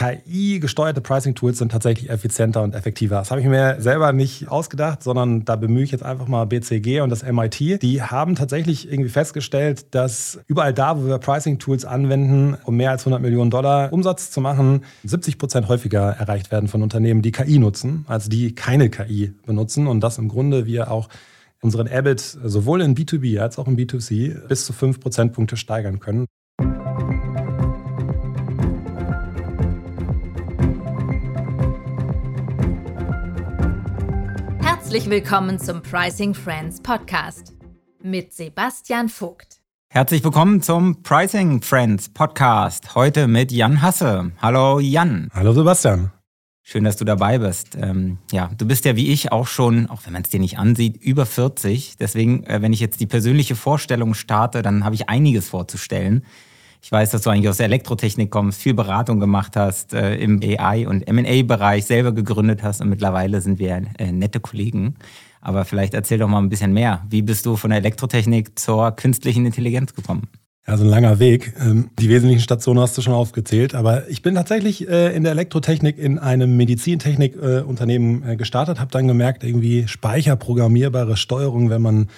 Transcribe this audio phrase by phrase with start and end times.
[0.00, 3.16] KI-gesteuerte Pricing-Tools sind tatsächlich effizienter und effektiver.
[3.16, 7.02] Das habe ich mir selber nicht ausgedacht, sondern da bemühe ich jetzt einfach mal BCG
[7.02, 7.82] und das MIT.
[7.82, 13.02] Die haben tatsächlich irgendwie festgestellt, dass überall da, wo wir Pricing-Tools anwenden, um mehr als
[13.02, 17.58] 100 Millionen Dollar Umsatz zu machen, 70 Prozent häufiger erreicht werden von Unternehmen, die KI
[17.58, 19.86] nutzen, als die keine KI benutzen.
[19.86, 21.10] Und das im Grunde wir auch
[21.60, 26.24] unseren EBIT sowohl in B2B als auch in B2C bis zu 5 Prozentpunkte steigern können.
[34.90, 37.52] Herzlich willkommen zum Pricing Friends Podcast
[38.02, 39.60] mit Sebastian Vogt.
[39.88, 42.96] Herzlich willkommen zum Pricing Friends Podcast.
[42.96, 44.32] Heute mit Jan Hasse.
[44.42, 45.28] Hallo Jan.
[45.32, 46.10] Hallo Sebastian.
[46.64, 47.78] Schön, dass du dabei bist.
[47.80, 50.58] Ähm, ja, du bist ja wie ich auch schon, auch wenn man es dir nicht
[50.58, 51.94] ansieht, über 40.
[52.00, 56.24] Deswegen, äh, wenn ich jetzt die persönliche Vorstellung starte, dann habe ich einiges vorzustellen.
[56.82, 60.40] Ich weiß, dass du eigentlich aus der Elektrotechnik kommst, viel Beratung gemacht hast, äh, im
[60.42, 64.94] AI- und M&A-Bereich selber gegründet hast und mittlerweile sind wir äh, nette Kollegen.
[65.40, 67.04] Aber vielleicht erzähl doch mal ein bisschen mehr.
[67.08, 70.28] Wie bist du von der Elektrotechnik zur künstlichen Intelligenz gekommen?
[70.66, 71.54] Also ein langer Weg.
[71.60, 73.74] Ähm, die wesentlichen Stationen hast du schon aufgezählt.
[73.74, 79.08] Aber ich bin tatsächlich äh, in der Elektrotechnik in einem Medizintechnikunternehmen äh, gestartet, habe dann
[79.08, 82.08] gemerkt, irgendwie speicherprogrammierbare Steuerung, wenn man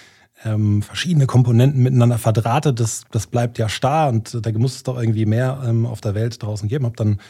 [0.45, 4.99] ähm, verschiedene Komponenten miteinander verdrahtet, das, das bleibt ja starr und da muss es doch
[4.99, 6.85] irgendwie mehr ähm, auf der Welt draußen geben.
[6.85, 7.21] Habe dann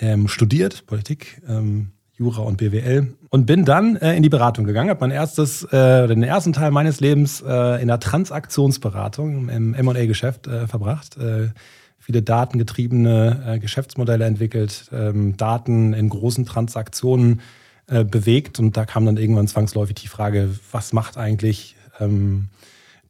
[0.00, 4.90] ähm, studiert, Politik, ähm, Jura und BWL und bin dann äh, in die Beratung gegangen.
[4.90, 10.48] Habe mein erstes, äh, den ersten Teil meines Lebens äh, in der Transaktionsberatung im M&A-Geschäft
[10.48, 11.16] äh, verbracht.
[11.16, 11.50] Äh,
[11.98, 17.40] viele datengetriebene äh, Geschäftsmodelle entwickelt, ähm, Daten in großen Transaktionen
[17.86, 22.48] äh, bewegt und da kam dann irgendwann zwangsläufig die Frage, was macht eigentlich ähm,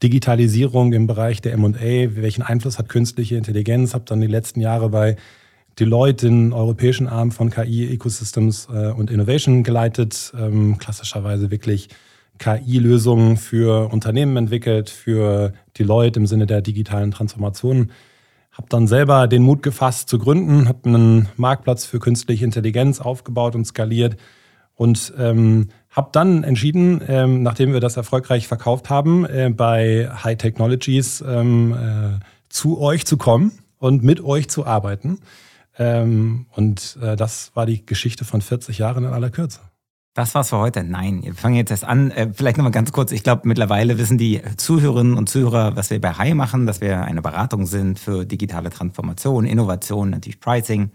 [0.03, 3.95] Digitalisierung im Bereich der M&A, welchen Einfluss hat künstliche Intelligenz?
[3.95, 5.17] Habe dann die letzten Jahre bei
[5.78, 11.89] Deloitte den europäischen Arm von KI Ecosystems äh, und Innovation geleitet, ähm, klassischerweise wirklich
[12.39, 17.90] KI-Lösungen für Unternehmen entwickelt, für Deloitte im Sinne der digitalen Transformation.
[18.52, 23.55] Habe dann selber den Mut gefasst zu gründen, habe einen Marktplatz für künstliche Intelligenz aufgebaut
[23.55, 24.17] und skaliert
[24.74, 25.68] und ähm,
[25.98, 31.75] habe dann entschieden, ähm, nachdem wir das erfolgreich verkauft haben, äh, bei High Technologies ähm,
[31.75, 35.19] äh, zu euch zu kommen und mit euch zu arbeiten.
[35.77, 39.58] Ähm, und äh, das war die Geschichte von 40 Jahren in aller Kürze.
[40.14, 40.85] Das war's für heute.
[40.85, 42.13] Nein, wir fangen jetzt erst an.
[42.13, 43.11] Äh, vielleicht nochmal ganz kurz.
[43.11, 47.03] Ich glaube, mittlerweile wissen die Zuhörerinnen und Zuhörer, was wir bei High machen, dass wir
[47.03, 50.92] eine Beratung sind für digitale Transformation, Innovation, natürlich Pricing.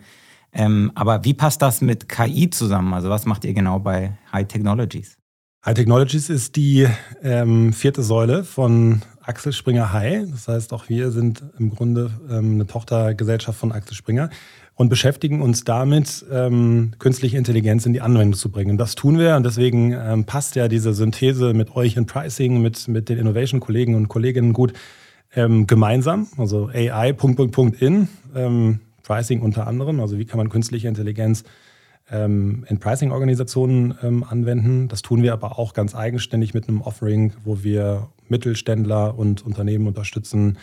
[0.53, 2.93] Ähm, aber wie passt das mit KI zusammen?
[2.93, 5.17] Also was macht ihr genau bei High Technologies?
[5.65, 6.87] High Technologies ist die
[7.23, 10.29] ähm, vierte Säule von Axel Springer High.
[10.29, 14.29] Das heißt, auch wir sind im Grunde ähm, eine Tochtergesellschaft von Axel Springer
[14.75, 18.71] und beschäftigen uns damit, ähm, künstliche Intelligenz in die Anwendung zu bringen.
[18.71, 22.61] Und das tun wir und deswegen ähm, passt ja diese Synthese mit euch in Pricing,
[22.61, 24.73] mit, mit den Innovation-Kollegen und Kolleginnen gut
[25.35, 26.27] ähm, gemeinsam.
[26.37, 28.07] Also AI, Punkt, Punkt, Punkt in.
[28.35, 31.43] Ähm, Pricing unter anderem, also wie kann man künstliche Intelligenz
[32.09, 34.87] ähm, in Pricing-Organisationen ähm, anwenden.
[34.87, 39.87] Das tun wir aber auch ganz eigenständig mit einem Offering, wo wir Mittelständler und Unternehmen
[39.87, 40.57] unterstützen,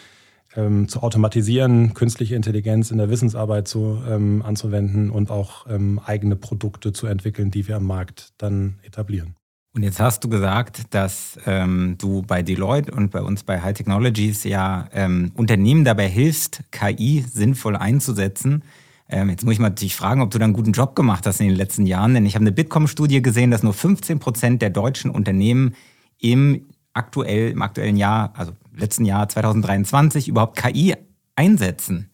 [0.56, 6.36] ähm, zu automatisieren, künstliche Intelligenz in der Wissensarbeit zu, ähm, anzuwenden und auch ähm, eigene
[6.36, 9.36] Produkte zu entwickeln, die wir am Markt dann etablieren.
[9.72, 13.76] Und jetzt hast du gesagt, dass ähm, du bei Deloitte und bei uns bei High
[13.76, 18.64] Technologies ja ähm, Unternehmen dabei hilfst, KI sinnvoll einzusetzen.
[19.08, 21.40] Ähm, jetzt muss ich mal dich fragen, ob du da einen guten Job gemacht hast
[21.40, 24.70] in den letzten Jahren, denn ich habe eine Bitkom-Studie gesehen, dass nur 15 Prozent der
[24.70, 25.74] deutschen Unternehmen
[26.18, 30.96] im, aktuell, im aktuellen Jahr, also letzten Jahr 2023, überhaupt KI
[31.36, 32.10] einsetzen.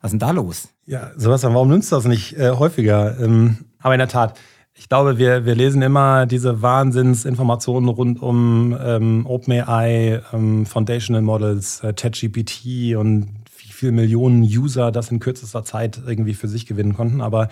[0.00, 0.68] Was ist denn da los?
[0.84, 3.18] Ja, Sebastian, warum nimmst du das nicht äh, häufiger?
[3.18, 4.38] Ähm, aber in der Tat,
[4.74, 11.80] ich glaube, wir, wir lesen immer diese Wahnsinnsinformationen rund um ähm, OpenAI, ähm, Foundational Models,
[11.84, 13.28] äh, ChatGPT und
[13.58, 17.20] wie viele Millionen User das in kürzester Zeit irgendwie für sich gewinnen konnten.
[17.20, 17.48] Aber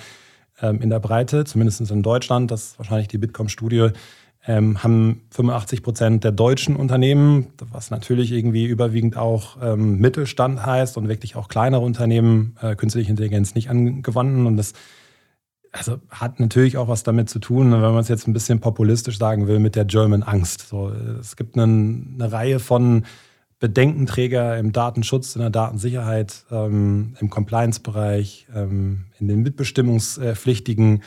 [0.63, 3.91] ähm, in der Breite, zumindest in Deutschland, das ist wahrscheinlich die Bitkom-Studie,
[4.47, 10.97] ähm, haben 85 Prozent der deutschen Unternehmen, was natürlich irgendwie überwiegend auch ähm, Mittelstand heißt
[10.97, 14.47] und wirklich auch kleinere Unternehmen, äh, künstliche Intelligenz nicht angewandt.
[14.47, 14.73] Und das
[15.73, 19.19] also hat natürlich auch was damit zu tun, wenn man es jetzt ein bisschen populistisch
[19.19, 20.69] sagen will, mit der German Angst.
[20.69, 20.91] So,
[21.21, 23.05] es gibt eine, eine Reihe von
[23.61, 31.03] Bedenkenträger im Datenschutz, in der Datensicherheit, ähm, im Compliance-Bereich, ähm, in den mitbestimmungspflichtigen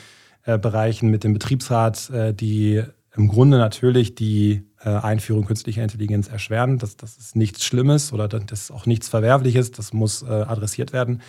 [0.46, 2.84] äh, Bereichen mit dem Betriebsrat, äh, die
[3.16, 6.78] im Grunde natürlich die äh, Einführung künstlicher Intelligenz erschweren.
[6.78, 10.94] Das, das ist nichts Schlimmes oder das ist auch nichts Verwerfliches, das muss äh, adressiert
[10.94, 11.22] werden.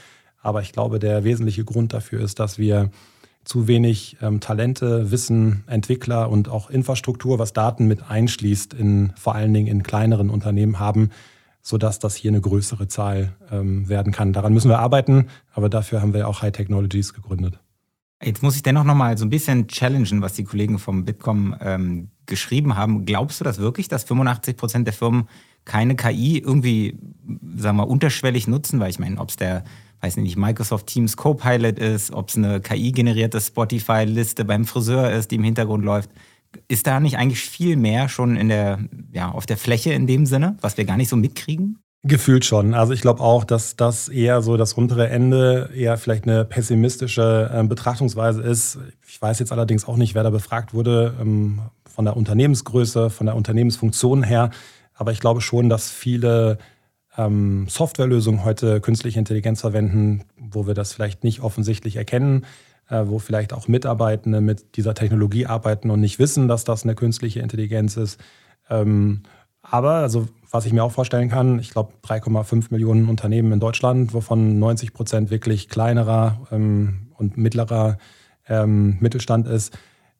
[0.43, 2.91] Aber ich glaube, der wesentliche Grund dafür ist, dass wir
[3.45, 9.35] zu wenig ähm, Talente, Wissen, Entwickler und auch Infrastruktur, was Daten mit einschließt, in, vor
[9.35, 11.11] allen Dingen in kleineren Unternehmen haben,
[11.61, 14.33] sodass das hier eine größere Zahl ähm, werden kann.
[14.33, 17.61] Daran müssen wir arbeiten, aber dafür haben wir auch High Technologies gegründet.
[18.23, 21.55] Jetzt muss ich dennoch noch mal so ein bisschen challengen, was die Kollegen vom Bitkom
[21.61, 23.05] ähm, geschrieben haben.
[23.05, 25.29] Glaubst du das wirklich, dass 85 Prozent der Firmen
[25.67, 26.99] keine KI irgendwie,
[27.57, 28.81] sagen wir, unterschwellig nutzen?
[28.81, 29.65] Weil ich meine, ob es der
[30.01, 35.37] weiß nicht, Microsoft Teams Copilot ist, ob es eine KI-generierte Spotify-Liste beim Friseur ist, die
[35.37, 36.11] im Hintergrund läuft.
[36.69, 38.79] Ist da nicht eigentlich viel mehr schon in der,
[39.13, 41.79] ja, auf der Fläche in dem Sinne, was wir gar nicht so mitkriegen?
[42.07, 42.75] Gefühlt schon.
[42.75, 47.51] Also ich glaube auch, dass das eher so das untere Ende eher vielleicht eine pessimistische
[47.51, 48.79] äh, Betrachtungsweise ist.
[49.09, 53.27] Ich weiß jetzt allerdings auch nicht, wer da befragt wurde, ähm, von der Unternehmensgröße, von
[53.27, 54.51] der Unternehmensfunktion her.
[54.93, 56.59] Aber ich glaube schon, dass viele
[57.17, 62.45] ähm, Softwarelösungen heute künstliche Intelligenz verwenden, wo wir das vielleicht nicht offensichtlich erkennen,
[62.89, 66.95] äh, wo vielleicht auch Mitarbeitende mit dieser Technologie arbeiten und nicht wissen, dass das eine
[66.95, 68.21] künstliche Intelligenz ist.
[68.69, 69.23] Ähm,
[69.63, 74.15] aber also was ich mir auch vorstellen kann, ich glaube 3,5 Millionen Unternehmen in Deutschland,
[74.15, 77.99] wovon 90 Prozent wirklich kleinerer ähm, und mittlerer
[78.49, 79.77] ähm, Mittelstand ist,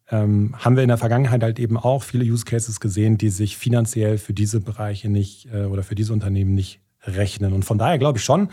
[0.09, 3.57] ähm, haben wir in der Vergangenheit halt eben auch viele Use Cases gesehen, die sich
[3.57, 7.53] finanziell für diese Bereiche nicht äh, oder für diese Unternehmen nicht rechnen.
[7.53, 8.49] Und von daher glaube ich schon,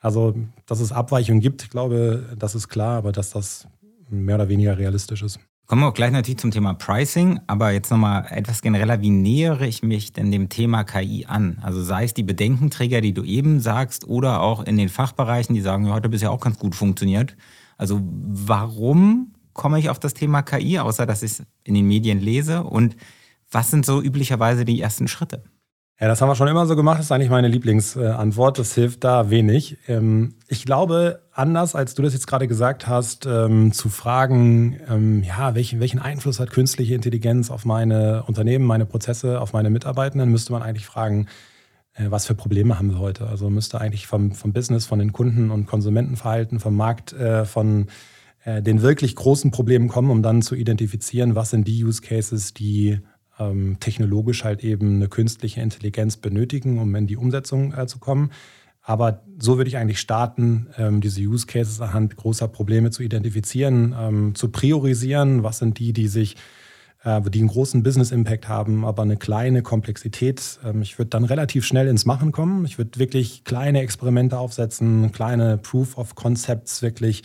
[0.00, 0.34] also
[0.66, 3.66] dass es Abweichungen gibt, glaube, das ist klar, aber dass das
[4.10, 5.40] mehr oder weniger realistisch ist.
[5.66, 9.66] Kommen wir auch gleich natürlich zum Thema Pricing, aber jetzt nochmal etwas genereller, wie nähere
[9.66, 11.58] ich mich denn dem Thema KI an?
[11.62, 15.62] Also sei es die Bedenkenträger, die du eben sagst, oder auch in den Fachbereichen, die
[15.62, 17.34] sagen, ja, heute bisher auch ganz gut funktioniert.
[17.78, 22.20] Also warum komme ich auf das Thema KI, außer dass ich es in den Medien
[22.20, 22.64] lese?
[22.64, 22.94] Und
[23.50, 25.44] was sind so üblicherweise die ersten Schritte?
[26.00, 26.98] Ja, das haben wir schon immer so gemacht.
[26.98, 28.58] Das ist eigentlich meine Lieblingsantwort.
[28.58, 29.78] Das hilft da wenig.
[29.86, 35.22] Ähm, ich glaube, anders als du das jetzt gerade gesagt hast, ähm, zu fragen, ähm,
[35.22, 40.50] ja, welchen, Einfluss hat künstliche Intelligenz auf meine Unternehmen, meine Prozesse, auf meine Mitarbeitenden, müsste
[40.50, 41.28] man eigentlich fragen,
[41.94, 43.28] äh, was für Probleme haben wir heute?
[43.28, 47.86] Also müsste eigentlich vom, vom Business, von den Kunden- und Konsumentenverhalten, vom Markt, äh, von
[48.44, 52.52] äh, den wirklich großen Problemen kommen, um dann zu identifizieren, was sind die Use Cases,
[52.52, 52.98] die
[53.38, 58.30] ähm, technologisch halt eben eine künstliche Intelligenz benötigen, um in die Umsetzung äh, zu kommen.
[58.86, 63.94] Aber so würde ich eigentlich starten, ähm, diese Use Cases anhand großer Probleme zu identifizieren,
[63.98, 65.42] ähm, zu priorisieren.
[65.42, 66.36] Was sind die, die sich,
[67.02, 70.60] äh, die einen großen Business Impact haben, aber eine kleine Komplexität.
[70.62, 72.66] Ähm, ich würde dann relativ schnell ins Machen kommen.
[72.66, 77.22] Ich würde wirklich kleine Experimente aufsetzen, kleine Proof of Concepts wirklich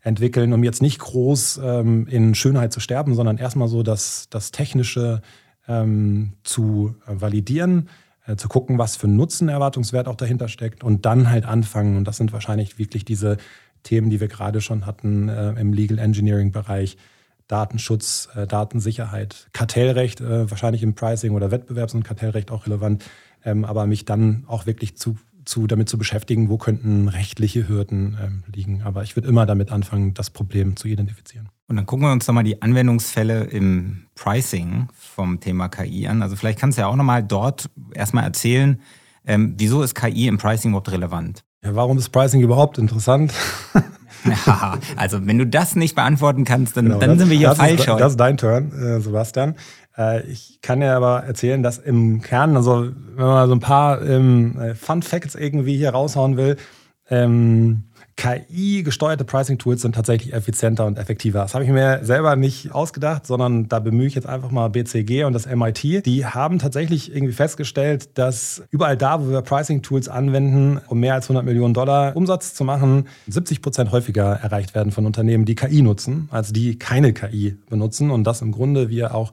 [0.00, 4.50] entwickeln, um jetzt nicht groß ähm, in Schönheit zu sterben, sondern erstmal so das, das
[4.50, 5.20] technische
[5.68, 7.88] ähm, zu validieren,
[8.26, 11.96] äh, zu gucken, was für ein Nutzenerwartungswert auch dahinter steckt und dann halt anfangen.
[11.96, 13.36] Und das sind wahrscheinlich wirklich diese
[13.82, 16.96] Themen, die wir gerade schon hatten äh, im Legal Engineering-Bereich.
[17.48, 23.04] Datenschutz, äh, Datensicherheit, Kartellrecht, äh, wahrscheinlich im Pricing oder Wettbewerbs- und Kartellrecht auch relevant,
[23.44, 28.16] ähm, aber mich dann auch wirklich zu zu, damit zu beschäftigen, wo könnten rechtliche Hürden
[28.22, 28.82] ähm, liegen.
[28.82, 31.48] Aber ich würde immer damit anfangen, das Problem zu identifizieren.
[31.72, 36.20] Und dann gucken wir uns nochmal die Anwendungsfälle im Pricing vom Thema KI an.
[36.20, 38.78] Also vielleicht kannst du ja auch nochmal dort erstmal erzählen,
[39.26, 41.44] ähm, wieso ist KI im Pricing überhaupt relevant?
[41.64, 43.32] Ja, warum ist Pricing überhaupt interessant?
[44.46, 47.80] ja, also wenn du das nicht beantworten kannst, dann, genau, dann sind wir hier falsch.
[47.80, 49.54] Ist, das ist dein Turn, äh, Sebastian.
[49.96, 54.02] Äh, ich kann dir aber erzählen, dass im Kern, also wenn man so ein paar
[54.02, 56.58] ähm, äh, Fun Facts irgendwie hier raushauen will,
[57.08, 57.84] ähm,
[58.22, 61.40] KI-gesteuerte Pricing-Tools sind tatsächlich effizienter und effektiver.
[61.40, 65.24] Das habe ich mir selber nicht ausgedacht, sondern da bemühe ich jetzt einfach mal BCG
[65.24, 66.06] und das MIT.
[66.06, 71.24] Die haben tatsächlich irgendwie festgestellt, dass überall da, wo wir Pricing-Tools anwenden, um mehr als
[71.24, 75.82] 100 Millionen Dollar Umsatz zu machen, 70 Prozent häufiger erreicht werden von Unternehmen, die KI
[75.82, 78.12] nutzen, als die keine KI benutzen.
[78.12, 79.32] Und das im Grunde wir auch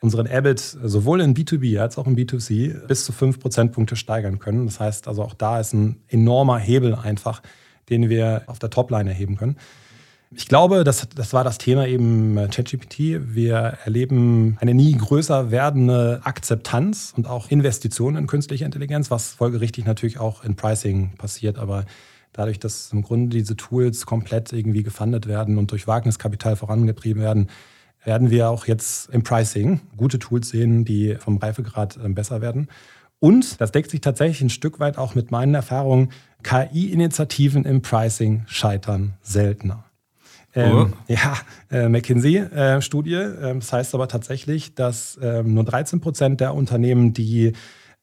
[0.00, 4.66] unseren EBIT sowohl in B2B als auch in B2C bis zu 5 Prozentpunkte steigern können.
[4.66, 7.42] Das heißt also auch da ist ein enormer Hebel einfach,
[7.90, 9.56] den wir auf der Topline erheben können.
[10.30, 13.34] Ich glaube, das, das war das Thema eben äh, ChatGPT.
[13.34, 19.86] Wir erleben eine nie größer werdende Akzeptanz und auch Investitionen in künstliche Intelligenz, was folgerichtig
[19.86, 21.58] natürlich auch in Pricing passiert.
[21.58, 21.86] Aber
[22.34, 27.48] dadurch, dass im Grunde diese Tools komplett irgendwie gefundet werden und durch Wagniskapital vorangetrieben werden,
[28.04, 32.68] werden wir auch jetzt im Pricing gute Tools sehen, die vom Reifegrad äh, besser werden.
[33.18, 36.10] Und das deckt sich tatsächlich ein Stück weit auch mit meinen Erfahrungen.
[36.42, 39.84] KI-Initiativen im Pricing scheitern seltener.
[40.54, 41.12] Ähm, oh.
[41.12, 41.36] Ja,
[41.70, 43.14] äh, McKinsey-Studie.
[43.14, 47.52] Äh, das heißt aber tatsächlich, dass ähm, nur 13 Prozent der Unternehmen, die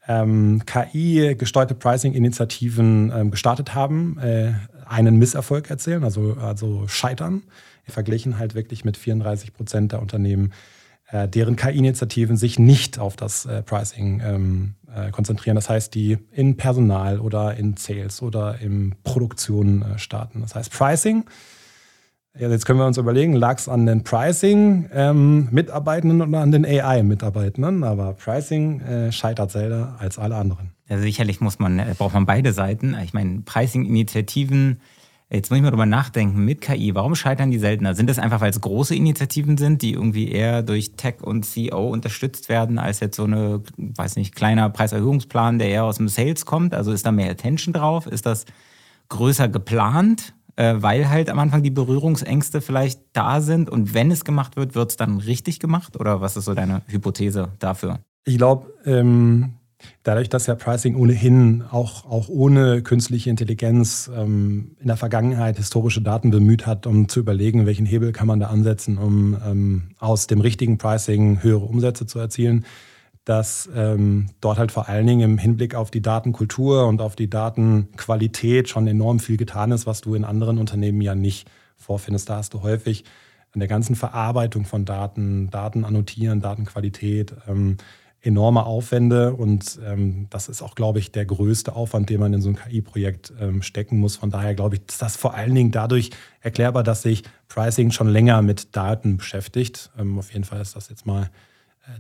[0.08, 4.54] ähm, KI-gesteuerte Pricing-Initiativen ähm, gestartet haben, äh,
[4.86, 7.44] einen Misserfolg erzählen, also, also scheitern.
[7.88, 10.54] Verglichen halt wirklich mit 34 Prozent der Unternehmen,
[11.12, 15.56] äh, deren KI-Initiativen sich nicht auf das äh, Pricing ähm, äh, konzentrieren.
[15.56, 20.42] Das heißt, die in Personal oder in Sales oder in Produktion äh, starten.
[20.42, 21.26] Das heißt, Pricing
[22.38, 26.66] ja, jetzt können wir uns überlegen, lag es an den Pricing-Mitarbeitenden ähm, oder an den
[26.66, 27.86] AI-Mitarbeitenden?
[27.86, 30.72] Aber Pricing äh, scheitert seltener als alle anderen.
[30.90, 32.94] Ja, sicherlich muss man, äh, braucht man beide Seiten.
[33.06, 34.82] Ich meine, Pricing-Initiativen,
[35.30, 37.96] jetzt muss ich mal drüber nachdenken, mit KI, warum scheitern die seltener?
[37.96, 41.90] Sind das einfach, weil es große Initiativen sind, die irgendwie eher durch Tech und CEO
[41.90, 46.46] unterstützt werden, als jetzt so eine, weiß nicht, kleiner Preiserhöhungsplan, der eher aus dem Sales
[46.46, 46.74] kommt?
[46.74, 48.08] Also ist da mehr Attention drauf?
[48.08, 48.46] Ist das
[49.10, 50.34] größer geplant?
[50.56, 54.76] äh, weil halt am Anfang die Berührungsängste vielleicht da sind und wenn es gemacht wird,
[54.76, 56.00] wird es dann richtig gemacht?
[56.00, 58.00] Oder was ist so deine Hypothese dafür?
[58.26, 59.56] Ich glaube, ähm,
[60.04, 66.02] dadurch, dass ja Pricing ohnehin auch, auch ohne künstliche Intelligenz ähm, in der Vergangenheit historische
[66.02, 70.28] Daten bemüht hat, um zu überlegen, welchen Hebel kann man da ansetzen, um ähm, aus
[70.28, 72.66] dem richtigen Pricing höhere Umsätze zu erzielen,
[73.26, 77.30] dass ähm, dort halt vor allen Dingen im Hinblick auf die Datenkultur und auf die
[77.30, 82.30] Datenqualität schon enorm viel getan ist, was du in anderen Unternehmen ja nicht vorfindest.
[82.30, 83.04] Da hast du häufig
[83.56, 87.78] an der ganzen Verarbeitung von Daten, Daten annotieren, Datenqualität, ähm,
[88.26, 92.42] enorme Aufwände und ähm, das ist auch, glaube ich, der größte Aufwand, den man in
[92.42, 94.16] so ein KI-Projekt ähm, stecken muss.
[94.16, 96.10] Von daher glaube ich, ist das vor allen Dingen dadurch
[96.42, 99.92] erklärbar, dass sich Pricing schon länger mit Daten beschäftigt.
[99.98, 101.30] Ähm, auf jeden Fall ist das jetzt mal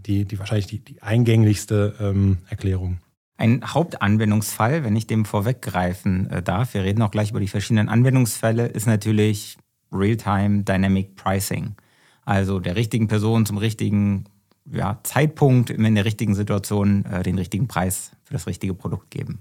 [0.05, 2.99] die, die wahrscheinlich die, die eingänglichste ähm, Erklärung.
[3.37, 7.89] Ein Hauptanwendungsfall, wenn ich dem vorweggreifen äh, darf, wir reden auch gleich über die verschiedenen
[7.89, 9.57] Anwendungsfälle, ist natürlich
[9.91, 11.75] Real-Time Dynamic Pricing.
[12.23, 14.25] Also der richtigen Person zum richtigen
[14.71, 19.39] ja, Zeitpunkt in der richtigen Situation äh, den richtigen Preis für das richtige Produkt geben.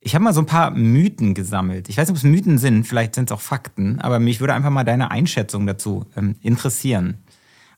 [0.00, 1.88] Ich habe mal so ein paar Mythen gesammelt.
[1.88, 4.54] Ich weiß nicht, ob es Mythen sind, vielleicht sind es auch Fakten, aber mich würde
[4.54, 7.18] einfach mal deine Einschätzung dazu ähm, interessieren.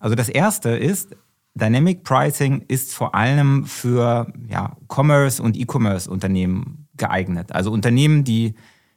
[0.00, 1.16] Also das erste ist,
[1.54, 7.52] Dynamic Pricing ist vor allem für ja, Commerce- und E-Commerce-Unternehmen geeignet.
[7.52, 8.54] Also Unternehmen, die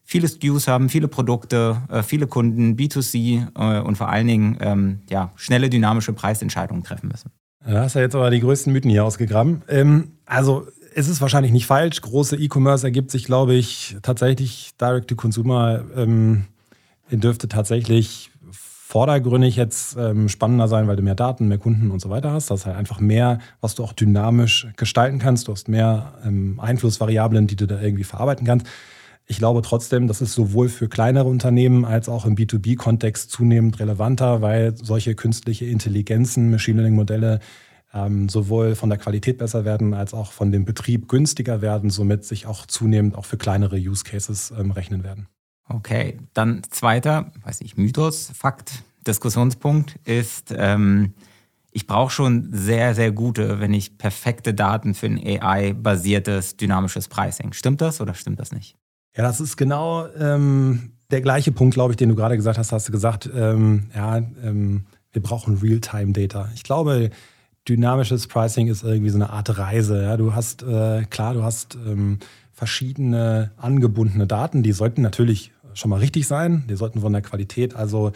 [0.09, 5.01] viele SKUs haben, viele Produkte, äh, viele Kunden, B2C äh, und vor allen Dingen ähm,
[5.07, 7.29] ja, schnelle, dynamische Preisentscheidungen treffen müssen.
[7.63, 9.61] Da hast du jetzt aber die größten Mythen hier ausgegraben.
[9.69, 12.01] Ähm, also es ist wahrscheinlich nicht falsch.
[12.01, 16.45] Große E-Commerce ergibt sich, glaube ich, tatsächlich Direct-to-Consumer ähm,
[17.11, 22.09] dürfte tatsächlich vordergründig jetzt ähm, spannender sein, weil du mehr Daten, mehr Kunden und so
[22.09, 22.49] weiter hast.
[22.49, 25.47] Das ist halt einfach mehr, was du auch dynamisch gestalten kannst.
[25.47, 28.65] Du hast mehr ähm, Einflussvariablen, die du da irgendwie verarbeiten kannst.
[29.31, 34.41] Ich glaube trotzdem, das ist sowohl für kleinere Unternehmen als auch im B2B-Kontext zunehmend relevanter,
[34.41, 37.39] weil solche künstliche Intelligenzen, Machine Learning-Modelle
[37.93, 42.25] ähm, sowohl von der Qualität besser werden als auch von dem Betrieb günstiger werden, somit
[42.25, 45.27] sich auch zunehmend auch für kleinere Use Cases ähm, rechnen werden.
[45.67, 51.13] Okay, dann zweiter, weiß nicht, Mythos, Fakt, Diskussionspunkt ist, ähm,
[51.71, 57.53] ich brauche schon sehr, sehr gute, wenn nicht perfekte Daten für ein AI-basiertes dynamisches Pricing.
[57.53, 58.75] Stimmt das oder stimmt das nicht?
[59.15, 62.71] Ja, das ist genau ähm, der gleiche Punkt, glaube ich, den du gerade gesagt hast.
[62.71, 66.49] Hast du gesagt, ähm, ja, ähm, wir brauchen Real-Time-Data.
[66.53, 67.09] Ich glaube,
[67.67, 70.03] dynamisches Pricing ist irgendwie so eine Art Reise.
[70.03, 70.17] Ja?
[70.17, 72.19] Du hast, äh, klar, du hast ähm,
[72.51, 76.65] verschiedene angebundene Daten, die sollten natürlich schon mal richtig sein.
[76.69, 78.11] Die sollten von der Qualität also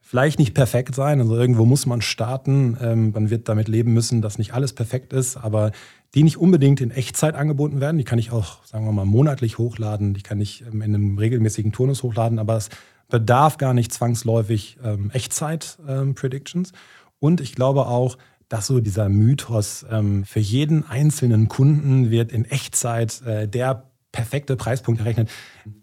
[0.00, 1.20] vielleicht nicht perfekt sein.
[1.20, 2.76] Also irgendwo muss man starten.
[2.80, 5.72] Ähm, man wird damit leben müssen, dass nicht alles perfekt ist, aber
[6.14, 7.98] die nicht unbedingt in Echtzeit angeboten werden.
[7.98, 10.14] Die kann ich auch, sagen wir mal, monatlich hochladen.
[10.14, 12.70] Die kann ich ähm, in einem regelmäßigen Turnus hochladen, aber es
[13.08, 16.70] bedarf gar nicht zwangsläufig ähm, Echtzeit-Predictions.
[16.70, 16.78] Ähm,
[17.18, 18.16] Und ich glaube auch,
[18.48, 24.56] dass so dieser Mythos ähm, für jeden einzelnen Kunden wird in Echtzeit äh, der perfekte
[24.56, 25.28] Preispunkt errechnet,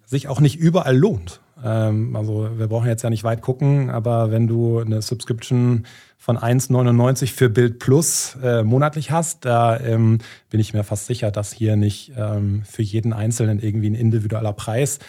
[0.06, 1.42] sich auch nicht überall lohnt.
[1.64, 5.86] Ähm, also wir brauchen jetzt ja nicht weit gucken, aber wenn du eine Subscription
[6.18, 11.32] von 1,99 für Bild Plus äh, monatlich hast, da ähm, bin ich mir fast sicher,
[11.32, 15.00] dass hier nicht ähm, für jeden Einzelnen irgendwie ein individueller Preis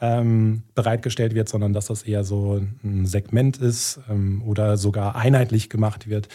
[0.00, 5.70] ähm, bereitgestellt wird, sondern dass das eher so ein Segment ist ähm, oder sogar einheitlich
[5.70, 6.28] gemacht wird,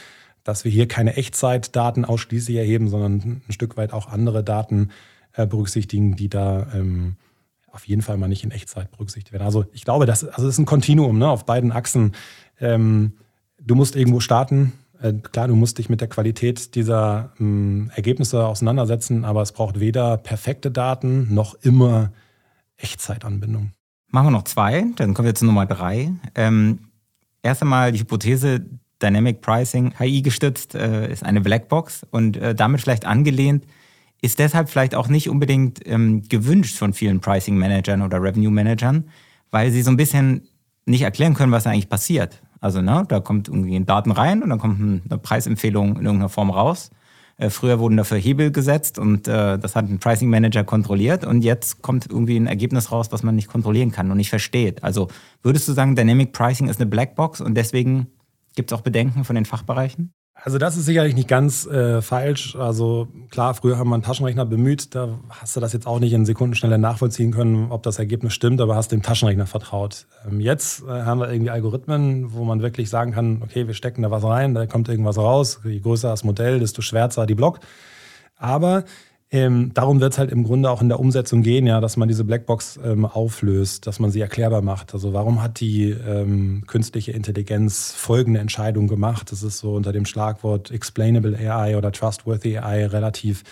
[0.43, 4.89] dass wir hier keine Echtzeitdaten ausschließlich erheben, sondern ein Stück weit auch andere Daten
[5.33, 7.15] äh, berücksichtigen, die da ähm,
[7.73, 9.43] auf jeden Fall mal nicht in Echtzeit berücksichtigt werden.
[9.43, 12.13] Also ich glaube, das, also das ist ein Kontinuum ne, auf beiden Achsen.
[12.59, 13.13] Ähm,
[13.59, 14.73] du musst irgendwo starten.
[15.01, 19.79] Äh, klar, du musst dich mit der Qualität dieser ähm, Ergebnisse auseinandersetzen, aber es braucht
[19.79, 22.13] weder perfekte Daten noch immer
[22.77, 23.71] Echtzeitanbindung.
[24.07, 26.11] Machen wir noch zwei, dann kommen wir zu Nummer drei.
[26.35, 26.89] Ähm,
[27.41, 28.63] erst einmal die Hypothese,
[29.01, 33.65] Dynamic Pricing, KI gestützt, äh, ist eine Blackbox und äh, damit vielleicht angelehnt,
[34.23, 39.09] ist deshalb vielleicht auch nicht unbedingt ähm, gewünscht von vielen Pricing-Managern oder Revenue-Managern,
[39.51, 40.47] weil sie so ein bisschen
[40.85, 42.41] nicht erklären können, was da eigentlich passiert.
[42.61, 46.51] Also ne, da kommt irgendwie Daten rein und dann kommt eine Preisempfehlung in irgendeiner Form
[46.51, 46.89] raus.
[47.35, 51.43] Äh, früher wurden dafür Hebel gesetzt und äh, das hat ein Pricing Manager kontrolliert und
[51.43, 54.85] jetzt kommt irgendwie ein Ergebnis raus, was man nicht kontrollieren kann und nicht versteht.
[54.85, 55.09] Also
[55.41, 58.07] würdest du sagen, Dynamic Pricing ist eine Blackbox und deswegen
[58.55, 60.13] gibt es auch Bedenken von den Fachbereichen?
[60.45, 62.57] Also das ist sicherlich nicht ganz äh, falsch.
[62.57, 66.11] Also klar, früher haben wir einen Taschenrechner bemüht, da hast du das jetzt auch nicht
[66.11, 70.05] in Sekundenschnelle nachvollziehen können, ob das Ergebnis stimmt, aber hast dem Taschenrechner vertraut.
[70.29, 74.01] Ähm, jetzt äh, haben wir irgendwie Algorithmen, wo man wirklich sagen kann, okay, wir stecken
[74.01, 75.61] da was rein, da kommt irgendwas raus.
[75.63, 77.61] Je größer das Modell, desto schwärzer die Block.
[78.35, 78.83] Aber
[79.33, 82.07] ähm, darum wird es halt im Grunde auch in der Umsetzung gehen, ja, dass man
[82.07, 84.93] diese Blackbox ähm, auflöst, dass man sie erklärbar macht.
[84.93, 89.31] Also warum hat die ähm, künstliche Intelligenz folgende Entscheidung gemacht?
[89.31, 93.43] Das ist so unter dem Schlagwort Explainable AI oder Trustworthy AI relativ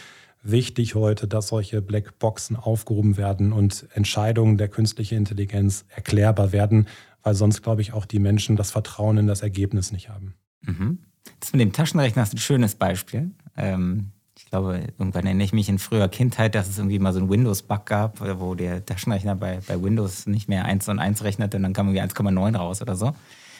[0.43, 6.87] wichtig heute, dass solche Blackboxen aufgehoben werden und Entscheidungen der künstlichen Intelligenz erklärbar werden,
[7.23, 10.35] weil sonst, glaube ich, auch die Menschen das Vertrauen in das Ergebnis nicht haben.
[10.61, 10.99] Mhm.
[11.39, 13.31] Das mit dem Taschenrechner ist ein schönes Beispiel.
[13.57, 14.11] Ähm
[14.51, 17.29] ich glaube, irgendwann erinnere ich mich in früher Kindheit, dass es irgendwie mal so einen
[17.29, 21.63] Windows-Bug gab, wo der Taschenrechner bei, bei Windows nicht mehr 1 und 1 rechnete und
[21.63, 23.13] dann kam irgendwie 1,9 raus oder so.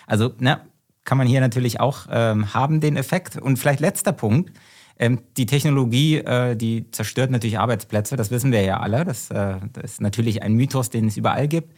[0.06, 0.60] Also, na,
[1.06, 3.38] kann man hier natürlich auch ähm, haben, den Effekt.
[3.38, 4.52] Und vielleicht letzter Punkt.
[5.00, 9.06] Ähm, die Technologie, äh, die zerstört natürlich Arbeitsplätze, das wissen wir ja alle.
[9.06, 11.74] Das, äh, das ist natürlich ein Mythos, den es überall gibt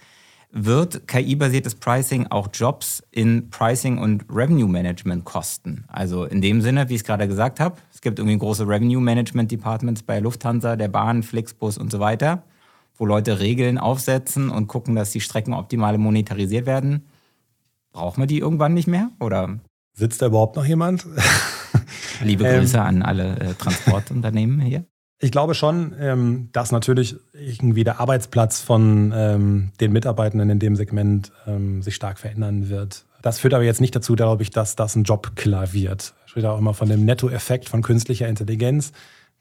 [0.56, 5.84] wird KI-basiertes Pricing auch Jobs in Pricing und Revenue Management kosten.
[5.88, 9.02] Also in dem Sinne, wie ich es gerade gesagt habe, es gibt irgendwie große Revenue
[9.02, 12.44] Management Departments bei Lufthansa, der Bahn, Flixbus und so weiter,
[12.96, 17.08] wo Leute Regeln aufsetzen und gucken, dass die Strecken optimal monetarisiert werden.
[17.92, 19.10] Brauchen wir die irgendwann nicht mehr?
[19.20, 19.60] Oder?
[19.94, 21.08] Sitzt da überhaupt noch jemand?
[22.22, 22.84] Liebe Grüße ähm.
[22.84, 24.86] an alle äh, Transportunternehmen hier.
[25.24, 30.76] Ich glaube schon, ähm, dass natürlich irgendwie der Arbeitsplatz von ähm, den Mitarbeitenden in dem
[30.76, 33.06] Segment ähm, sich stark verändern wird.
[33.22, 36.14] Das führt aber jetzt nicht dazu, glaube ich, dass das ein Jobkiller wird.
[36.28, 38.92] Ich rede auch immer von dem Nettoeffekt von künstlicher Intelligenz,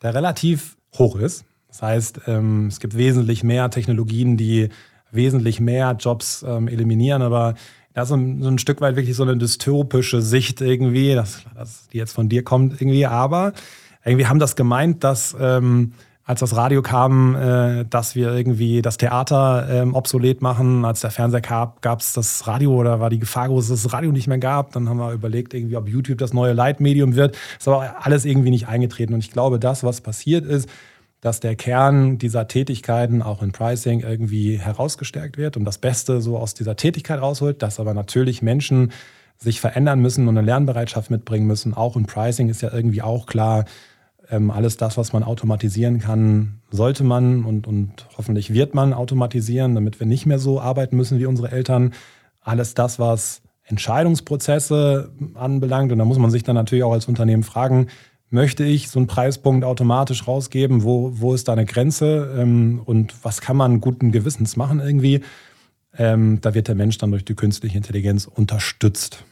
[0.02, 1.44] der relativ hoch ist.
[1.66, 4.68] Das heißt, es gibt wesentlich mehr Technologien, die
[5.10, 7.54] wesentlich mehr Jobs eliminieren, aber
[7.94, 11.42] das ist so ein, so ein, Stück weit wirklich so eine dystopische Sicht irgendwie, dass,
[11.56, 13.52] dass die jetzt von dir kommt irgendwie, aber
[14.04, 15.92] irgendwie haben das gemeint, dass ähm,
[16.24, 20.84] als das Radio kam, äh, dass wir irgendwie das Theater ähm, obsolet machen.
[20.84, 23.82] Als der Fernseher gab, gab es das Radio oder war die Gefahr groß, dass es
[23.84, 24.72] das Radio nicht mehr gab.
[24.72, 27.36] Dann haben wir überlegt, irgendwie, ob YouTube das neue Leitmedium wird.
[27.58, 29.14] Ist aber alles irgendwie nicht eingetreten.
[29.14, 30.68] Und ich glaube, das, was passiert ist,
[31.20, 36.36] dass der Kern dieser Tätigkeiten auch in Pricing irgendwie herausgestärkt wird und das Beste so
[36.36, 38.92] aus dieser Tätigkeit rausholt, dass aber natürlich Menschen
[39.38, 41.74] sich verändern müssen und eine Lernbereitschaft mitbringen müssen.
[41.74, 43.64] Auch in Pricing ist ja irgendwie auch klar,
[44.30, 49.74] ähm, alles das, was man automatisieren kann, sollte man und, und hoffentlich wird man automatisieren,
[49.74, 51.92] damit wir nicht mehr so arbeiten müssen wie unsere Eltern.
[52.40, 57.42] Alles das, was Entscheidungsprozesse anbelangt, und da muss man sich dann natürlich auch als Unternehmen
[57.42, 57.88] fragen,
[58.32, 60.82] möchte ich so einen Preispunkt automatisch rausgeben?
[60.82, 62.34] Wo, wo ist da eine Grenze?
[62.38, 65.20] Ähm, und was kann man guten Gewissens machen irgendwie?
[65.96, 69.24] Ähm, da wird der Mensch dann durch die künstliche Intelligenz unterstützt.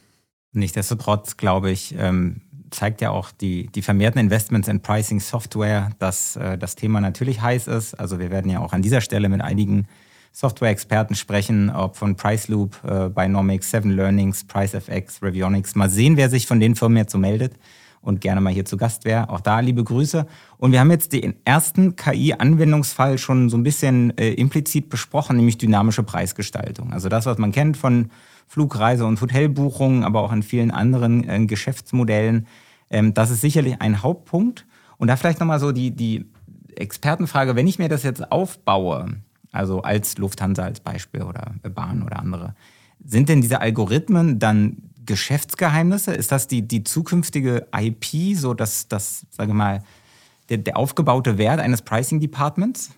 [0.53, 6.37] Nichtsdestotrotz glaube ich, ähm, zeigt ja auch die, die vermehrten Investments in Pricing Software, dass
[6.37, 7.95] äh, das Thema natürlich heiß ist.
[7.95, 9.87] Also wir werden ja auch an dieser Stelle mit einigen
[10.33, 15.75] Software-Experten sprechen, ob von PriceLoop, äh, Binomics, Seven Learnings, PriceFX, Revionics.
[15.75, 17.55] Mal sehen, wer sich von den Firmen jetzt so meldet
[18.01, 19.29] und gerne mal hier zu Gast wäre.
[19.29, 20.27] Auch da liebe Grüße.
[20.57, 25.59] Und wir haben jetzt den ersten KI-Anwendungsfall schon so ein bisschen äh, implizit besprochen, nämlich
[25.59, 26.93] dynamische Preisgestaltung.
[26.93, 28.11] Also das, was man kennt von
[28.51, 32.49] Flugreise- und Hotelbuchungen, aber auch in vielen anderen äh, Geschäftsmodellen.
[32.91, 34.67] Ähm, das ist sicherlich ein Hauptpunkt.
[34.99, 36.27] Und da vielleicht nochmal so die, die
[36.75, 39.21] Expertenfrage, wenn ich mir das jetzt aufbaue,
[39.53, 42.57] also als Lufthansa als Beispiel oder Bahn oder andere,
[43.05, 46.13] sind denn diese Algorithmen dann Geschäftsgeheimnisse?
[46.13, 49.85] Ist das die, die zukünftige IP, so dass das, sage mal,
[50.49, 52.91] der, der aufgebaute Wert eines Pricing Departments?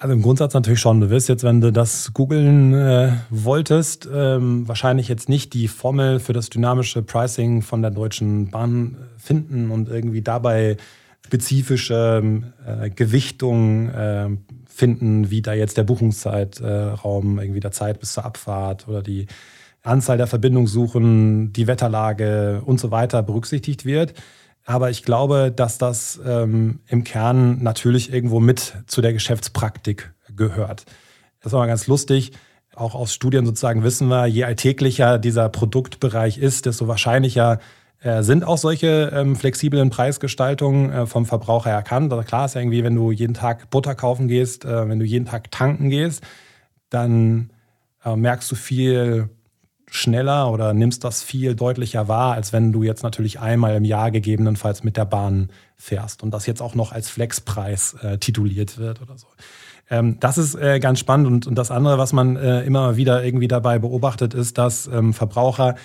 [0.00, 1.00] Also im Grundsatz natürlich schon.
[1.00, 6.20] Du wirst jetzt, wenn du das googeln äh, wolltest, ähm, wahrscheinlich jetzt nicht die Formel
[6.20, 10.76] für das dynamische Pricing von der Deutschen Bahn äh, finden und irgendwie dabei
[11.26, 14.28] spezifische äh, Gewichtungen äh,
[14.68, 19.26] finden, wie da jetzt der Buchungszeitraum, irgendwie der Zeit bis zur Abfahrt oder die
[19.82, 24.14] Anzahl der Verbindungssuchen, die Wetterlage und so weiter berücksichtigt wird.
[24.68, 30.84] Aber ich glaube, dass das ähm, im Kern natürlich irgendwo mit zu der Geschäftspraktik gehört.
[31.40, 32.32] Das ist aber ganz lustig.
[32.74, 37.60] Auch aus Studien sozusagen wissen wir, je alltäglicher dieser Produktbereich ist, desto wahrscheinlicher
[38.02, 42.12] äh, sind auch solche ähm, flexiblen Preisgestaltungen äh, vom Verbraucher erkannt.
[42.12, 45.06] Also klar ist ja irgendwie, wenn du jeden Tag Butter kaufen gehst, äh, wenn du
[45.06, 46.22] jeden Tag tanken gehst,
[46.90, 47.48] dann
[48.04, 49.30] äh, merkst du viel
[49.90, 54.10] schneller oder nimmst das viel deutlicher wahr, als wenn du jetzt natürlich einmal im Jahr
[54.10, 59.00] gegebenenfalls mit der Bahn fährst und das jetzt auch noch als Flexpreis äh, tituliert wird
[59.00, 59.26] oder so.
[59.90, 63.24] Ähm, das ist äh, ganz spannend und, und das andere, was man äh, immer wieder
[63.24, 65.76] irgendwie dabei beobachtet, ist, dass ähm, Verbraucher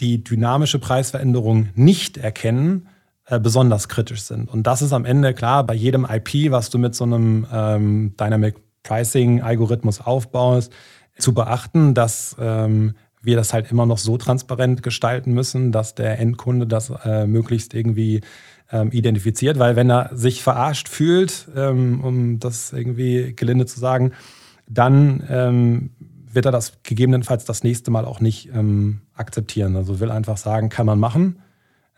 [0.00, 2.88] die dynamische Preisveränderung nicht erkennen,
[3.26, 4.48] äh, besonders kritisch sind.
[4.48, 8.14] Und das ist am Ende klar bei jedem IP, was du mit so einem ähm,
[8.18, 10.72] Dynamic Pricing Algorithmus aufbaust,
[11.18, 16.18] zu beachten, dass ähm, wir das halt immer noch so transparent gestalten müssen, dass der
[16.18, 18.22] Endkunde das äh, möglichst irgendwie
[18.72, 24.12] ähm, identifiziert, weil wenn er sich verarscht fühlt, ähm, um das irgendwie gelinde zu sagen,
[24.68, 25.90] dann ähm,
[26.32, 29.76] wird er das gegebenenfalls das nächste Mal auch nicht ähm, akzeptieren.
[29.76, 31.40] Also will einfach sagen, kann man machen,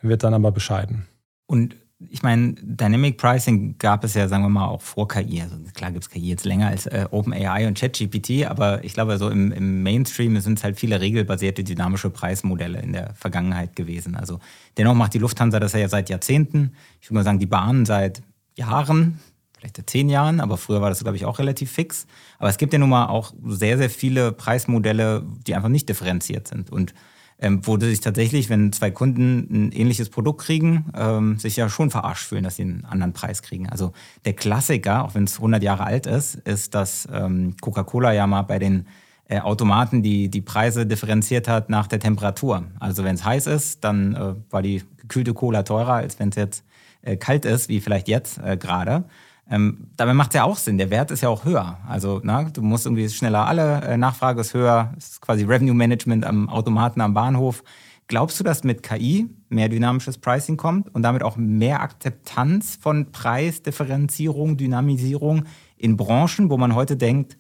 [0.01, 1.07] wird dann aber bescheiden.
[1.47, 1.77] Und
[2.11, 5.43] ich meine, Dynamic Pricing gab es ja, sagen wir mal, auch vor KI.
[5.43, 9.19] Also klar gibt es KI jetzt länger als äh, OpenAI und ChatGPT, aber ich glaube,
[9.19, 14.17] so im, im Mainstream sind es halt viele regelbasierte dynamische Preismodelle in der Vergangenheit gewesen.
[14.17, 14.41] Also
[14.77, 16.73] dennoch macht die Lufthansa das ja seit Jahrzehnten.
[17.01, 18.23] Ich würde mal sagen, die Bahn seit
[18.57, 19.21] Jahren,
[19.57, 22.07] vielleicht seit zehn Jahren, aber früher war das, glaube ich, auch relativ fix.
[22.39, 26.49] Aber es gibt ja nun mal auch sehr, sehr viele Preismodelle, die einfach nicht differenziert
[26.49, 26.71] sind.
[26.71, 26.95] Und
[27.43, 31.91] ähm, wo sich tatsächlich, wenn zwei Kunden ein ähnliches Produkt kriegen, ähm, sich ja schon
[31.91, 33.69] verarscht fühlen, dass sie einen anderen Preis kriegen.
[33.69, 33.93] Also
[34.25, 38.43] der Klassiker, auch wenn es 100 Jahre alt ist, ist, dass ähm, Coca-Cola ja mal
[38.43, 38.87] bei den
[39.29, 42.65] äh, Automaten die, die Preise differenziert hat nach der Temperatur.
[42.79, 46.37] Also wenn es heiß ist, dann äh, war die gekühlte Cola teurer, als wenn es
[46.37, 46.65] jetzt
[47.03, 49.05] äh, kalt ist, wie vielleicht jetzt äh, gerade.
[49.53, 50.79] Ähm, dabei macht es ja auch Sinn.
[50.79, 51.77] Der Wert ist ja auch höher.
[51.87, 56.25] Also na, du musst irgendwie schneller alle, äh, Nachfrage ist höher, ist quasi Revenue Management
[56.25, 57.63] am Automaten am Bahnhof.
[58.09, 63.13] Glaubst du, dass mit KI mehr dynamisches Pricing kommt und damit auch mehr Akzeptanz von
[63.13, 65.45] Preisdifferenzierung, Dynamisierung
[65.77, 67.37] in Branchen, wo man heute denkt,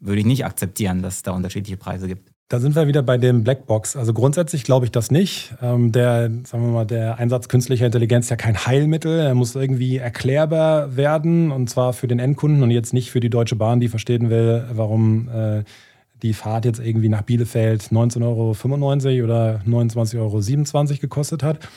[0.00, 2.32] würde ich nicht akzeptieren, dass es da unterschiedliche Preise gibt?
[2.50, 3.94] Da sind wir wieder bei dem Blackbox.
[3.94, 5.52] Also grundsätzlich glaube ich das nicht.
[5.60, 9.18] Ähm, der, sagen wir mal, der Einsatz künstlicher Intelligenz ist ja kein Heilmittel.
[9.20, 13.28] Er muss irgendwie erklärbar werden und zwar für den Endkunden und jetzt nicht für die
[13.28, 15.64] Deutsche Bahn, die verstehen will, warum äh,
[16.22, 21.68] die Fahrt jetzt irgendwie nach Bielefeld 19,95 Euro oder 29,27 Euro gekostet hat.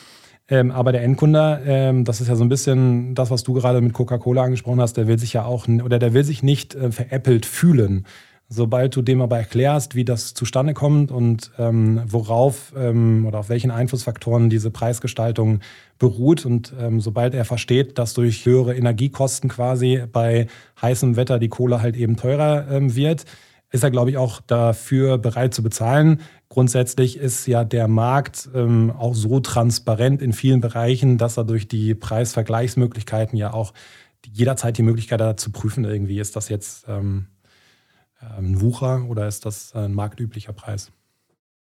[0.48, 3.82] Ähm, aber der Endkunde, ähm, das ist ja so ein bisschen das, was du gerade
[3.82, 6.90] mit Coca-Cola angesprochen hast, der will sich ja auch oder der will sich nicht äh,
[6.90, 8.06] veräppelt fühlen.
[8.48, 13.48] Sobald du dem aber erklärst, wie das zustande kommt und ähm, worauf ähm, oder auf
[13.48, 15.60] welchen Einflussfaktoren diese Preisgestaltung
[15.98, 20.48] beruht und ähm, sobald er versteht, dass durch höhere Energiekosten quasi bei
[20.82, 23.24] heißem Wetter die Kohle halt eben teurer ähm, wird,
[23.72, 26.20] ist er, glaube ich, auch dafür bereit zu bezahlen.
[26.50, 31.66] Grundsätzlich ist ja der Markt ähm, auch so transparent in vielen Bereichen, dass er durch
[31.68, 33.72] die Preisvergleichsmöglichkeiten ja auch
[34.30, 37.26] jederzeit die Möglichkeit hat zu prüfen, irgendwie ist das jetzt ähm,
[38.36, 40.92] ein Wucher oder ist das ein marktüblicher Preis?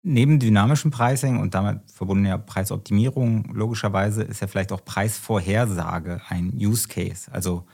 [0.05, 6.89] Neben dynamischem Pricing und damit verbundener Preisoptimierung logischerweise ist ja vielleicht auch Preisvorhersage ein Use
[6.89, 7.31] Case.
[7.31, 7.65] Also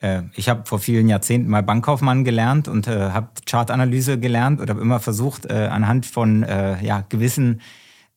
[0.00, 4.68] äh, ich habe vor vielen Jahrzehnten mal Bankkaufmann gelernt und äh, habe Chartanalyse gelernt und
[4.68, 7.62] habe immer versucht, äh, anhand von äh, ja, gewissen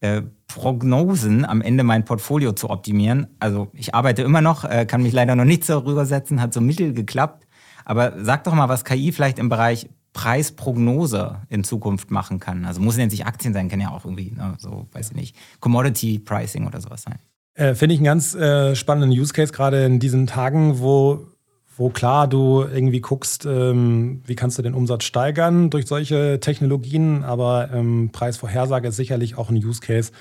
[0.02, 3.28] äh, Prognosen am Ende mein Portfolio zu optimieren.
[3.40, 6.60] Also ich arbeite immer noch, äh, kann mich leider noch nicht darüber setzen, hat so
[6.60, 7.48] mittel geklappt.
[7.86, 12.66] Aber sag doch mal, was KI vielleicht im Bereich Preisprognose in Zukunft machen kann.
[12.66, 15.36] Also muss ja nicht Aktien sein, kann ja auch irgendwie, ne, so, weiß ich nicht,
[15.60, 17.20] Commodity Pricing oder sowas sein.
[17.56, 21.28] Äh, Finde ich einen ganz äh, spannenden Use Case, gerade in diesen Tagen, wo,
[21.76, 27.24] wo klar du irgendwie guckst, ähm, wie kannst du den Umsatz steigern durch solche Technologien,
[27.24, 30.12] aber ähm, Preisvorhersage ist sicherlich auch ein Use Case,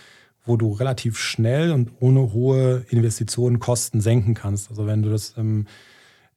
[0.44, 4.70] wo du relativ schnell und ohne hohe Investitionen Kosten senken kannst.
[4.70, 5.66] Also wenn du das ähm,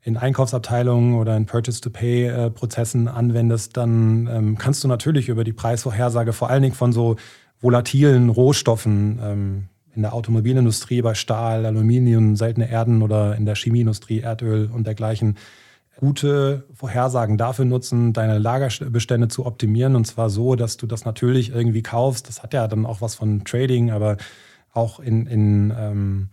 [0.05, 6.51] in Einkaufsabteilungen oder in Purchase-to-Pay-Prozessen anwendest, dann ähm, kannst du natürlich über die Preisvorhersage vor
[6.51, 7.15] allen Dingen von so
[7.59, 9.63] volatilen Rohstoffen ähm,
[9.95, 15.37] in der Automobilindustrie bei Stahl, Aluminium, seltene Erden oder in der Chemieindustrie, Erdöl und dergleichen
[15.99, 19.95] gute Vorhersagen dafür nutzen, deine Lagerbestände zu optimieren.
[19.95, 22.29] Und zwar so, dass du das natürlich irgendwie kaufst.
[22.29, 24.17] Das hat ja dann auch was von Trading, aber
[24.71, 26.29] auch in, in ähm,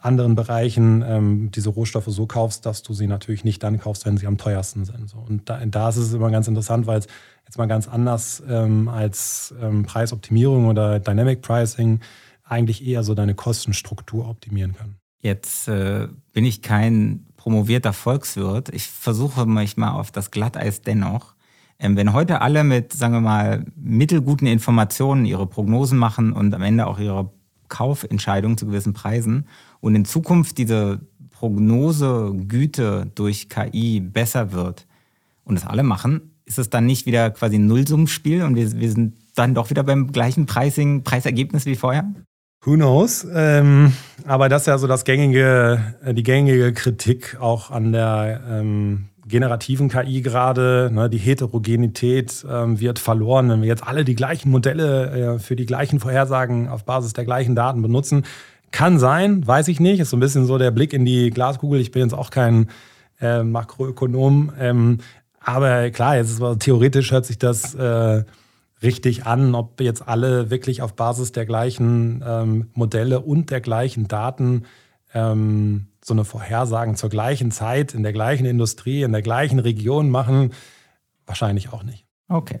[0.00, 4.16] anderen Bereichen ähm, diese Rohstoffe so kaufst, dass du sie natürlich nicht dann kaufst, wenn
[4.16, 5.08] sie am teuersten sind.
[5.08, 5.18] So.
[5.18, 7.06] Und da, da ist es immer ganz interessant, weil es
[7.44, 12.00] jetzt mal ganz anders ähm, als ähm, Preisoptimierung oder Dynamic Pricing
[12.44, 14.96] eigentlich eher so deine Kostenstruktur optimieren kann.
[15.20, 18.68] Jetzt äh, bin ich kein promovierter Volkswirt.
[18.68, 21.34] Ich versuche mich mal auf das Glatteis dennoch.
[21.78, 26.62] Ähm, wenn heute alle mit, sagen wir mal, mittelguten Informationen ihre Prognosen machen und am
[26.62, 27.30] Ende auch ihre
[27.68, 29.46] Kaufentscheidungen zu gewissen Preisen
[29.80, 31.00] und in Zukunft diese
[31.30, 34.86] Prognosegüte durch KI besser wird
[35.44, 38.90] und das alle machen, ist es dann nicht wieder quasi ein Nullsummenspiel und wir, wir
[38.90, 42.04] sind dann doch wieder beim gleichen Pricing, Preisergebnis wie vorher?
[42.64, 43.26] Who knows?
[43.32, 43.92] Ähm,
[44.24, 49.08] aber das ist ja so das gängige, äh, die gängige Kritik auch an der ähm,
[49.26, 50.90] generativen KI gerade.
[50.92, 51.10] Ne?
[51.10, 55.66] Die Heterogenität ähm, wird verloren, wenn wir jetzt alle die gleichen Modelle äh, für die
[55.66, 58.24] gleichen Vorhersagen auf Basis der gleichen Daten benutzen.
[58.70, 60.00] Kann sein, weiß ich nicht.
[60.00, 61.80] Ist so ein bisschen so der Blick in die Glaskugel.
[61.80, 62.68] Ich bin jetzt auch kein
[63.20, 64.52] äh, Makroökonom.
[64.58, 64.98] Ähm,
[65.40, 68.24] aber klar, jetzt ist, theoretisch hört sich das äh,
[68.82, 74.08] richtig an, ob jetzt alle wirklich auf Basis der gleichen ähm, Modelle und der gleichen
[74.08, 74.64] Daten
[75.14, 80.08] ähm, so eine Vorhersagen zur gleichen Zeit, in der gleichen Industrie, in der gleichen Region
[80.08, 80.52] machen.
[81.26, 82.06] Wahrscheinlich auch nicht.
[82.28, 82.60] Okay.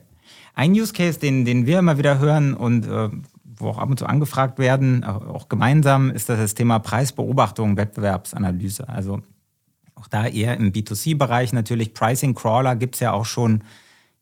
[0.54, 3.08] Ein Use Case, den, den wir immer wieder hören und äh,
[3.44, 8.88] wo auch ab und zu angefragt werden, auch gemeinsam, ist das, das Thema Preisbeobachtung, Wettbewerbsanalyse.
[8.88, 9.22] Also
[9.94, 11.94] auch da eher im B2C-Bereich natürlich.
[11.94, 13.62] Pricing Crawler gibt es ja auch schon,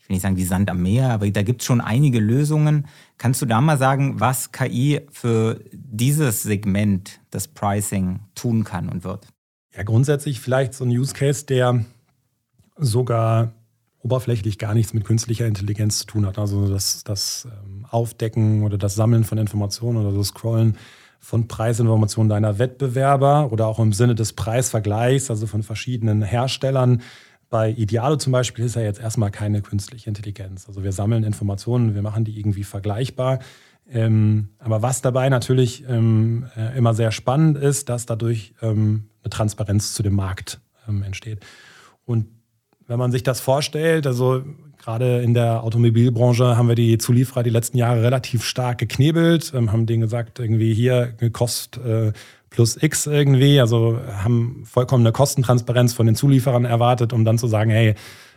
[0.04, 2.86] ich will nicht sagen wie Sand am Meer, aber da gibt es schon einige Lösungen.
[3.16, 9.02] Kannst du da mal sagen, was KI für dieses Segment des Pricing tun kann und
[9.02, 9.28] wird?
[9.74, 11.86] Ja, grundsätzlich vielleicht so ein Use Case, der
[12.76, 13.54] sogar
[14.00, 16.38] oberflächlich gar nichts mit künstlicher Intelligenz zu tun hat.
[16.38, 20.76] Also das, das ähm, Aufdecken oder das Sammeln von Informationen oder das Scrollen
[21.18, 27.00] von Preisinformationen deiner Wettbewerber oder auch im Sinne des Preisvergleichs, also von verschiedenen Herstellern.
[27.54, 30.66] Bei Idealo zum Beispiel ist ja jetzt erstmal keine künstliche Intelligenz.
[30.66, 33.38] Also wir sammeln Informationen, wir machen die irgendwie vergleichbar.
[33.88, 39.30] Ähm, aber was dabei natürlich ähm, äh, immer sehr spannend ist, dass dadurch ähm, eine
[39.30, 41.46] Transparenz zu dem Markt ähm, entsteht.
[42.04, 42.26] Und
[42.88, 44.42] wenn man sich das vorstellt, also
[44.84, 49.72] Gerade in der Automobilbranche haben wir die Zulieferer die letzten Jahre relativ stark geknebelt, ähm,
[49.72, 52.12] haben denen gesagt, irgendwie hier Kost äh,
[52.54, 57.70] plus X irgendwie, also haben vollkommene Kostentransparenz von den Zulieferern erwartet, um dann zu sagen,
[57.70, 57.94] hey,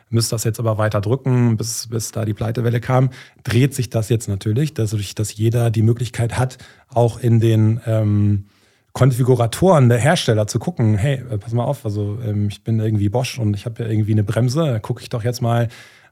[0.10, 3.10] müsst das jetzt aber weiter drücken, bis, bis da die Pleitewelle kam,
[3.43, 6.58] dreht sich das jetzt natürlich, dadurch, dass jeder die Möglichkeit hat,
[6.93, 8.45] auch in den ähm,
[8.93, 13.10] Konfiguratoren der Hersteller zu gucken, hey, äh, pass mal auf, also ähm, ich bin irgendwie
[13.10, 15.67] Bosch und ich habe ja irgendwie eine Bremse, gucke ich doch jetzt mal,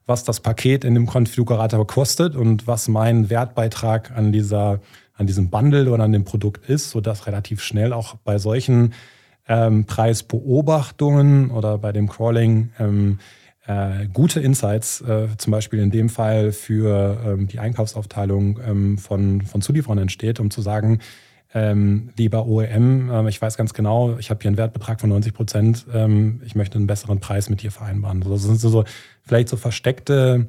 [0.06, 4.82] was das Paket in dem Konfigurator kostet und was mein Wertbeitrag an dieser
[5.18, 8.94] an diesem Bundle oder an dem Produkt ist, sodass relativ schnell auch bei solchen
[9.48, 13.20] ähm, Preisbeobachtungen oder bei dem Crawling ähm,
[13.68, 19.42] äh, gute Insights, äh, zum Beispiel in dem Fall für ähm, die Einkaufsaufteilung ähm, von,
[19.42, 21.00] von Zulieferern entsteht, um zu sagen,
[21.54, 25.34] ähm, lieber OEM, äh, ich weiß ganz genau, ich habe hier einen Wertbetrag von 90
[25.34, 28.22] Prozent, ähm, ich möchte einen besseren Preis mit dir vereinbaren.
[28.24, 28.84] Also das sind so, so
[29.24, 30.48] vielleicht so versteckte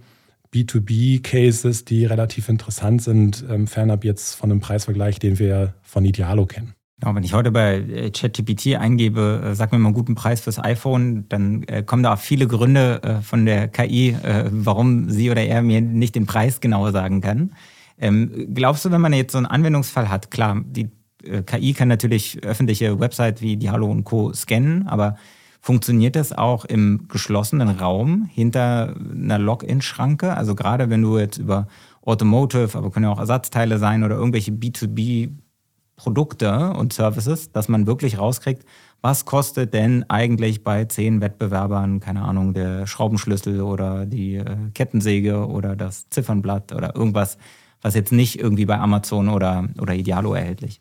[0.53, 6.47] B2B-Cases, die relativ interessant sind, ähm, fernab jetzt von einem Preisvergleich, den wir von Idealo
[6.47, 6.75] kennen.
[6.99, 10.41] Genau, wenn ich heute bei äh, ChatGPT eingebe, äh, sag mir mal einen guten Preis
[10.41, 15.11] fürs iPhone, dann äh, kommen da auch viele Gründe äh, von der KI, äh, warum
[15.11, 17.53] sie oder er mir nicht den Preis genauer sagen kann.
[17.99, 20.89] Ähm, glaubst du, wenn man jetzt so einen Anwendungsfall hat, klar, die
[21.23, 24.33] äh, KI kann natürlich öffentliche Website wie Diallo und Co.
[24.33, 25.17] scannen, aber
[25.67, 30.37] funktioniert das auch im geschlossenen Raum hinter einer Login-Schranke?
[30.37, 31.67] Also gerade wenn du jetzt über
[32.03, 38.17] Automotive, aber können ja auch Ersatzteile sein oder irgendwelche B2B-Produkte und Services, dass man wirklich
[38.17, 38.65] rauskriegt,
[39.01, 45.49] was kostet denn eigentlich bei zehn Wettbewerbern, keine Ahnung, der Schraubenschlüssel oder die äh, Kettensäge
[45.49, 47.39] oder das Ziffernblatt oder irgendwas,
[47.83, 50.81] was jetzt nicht irgendwie bei Amazon oder, oder Idealo erhältlich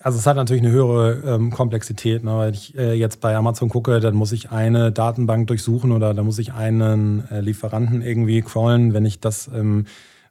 [0.00, 2.22] also es hat natürlich eine höhere ähm, Komplexität.
[2.22, 2.38] Ne?
[2.38, 6.24] Wenn ich äh, jetzt bei Amazon gucke, dann muss ich eine Datenbank durchsuchen oder dann
[6.24, 8.94] muss ich einen äh, Lieferanten irgendwie crawlen.
[8.94, 9.86] Wenn ich das ähm,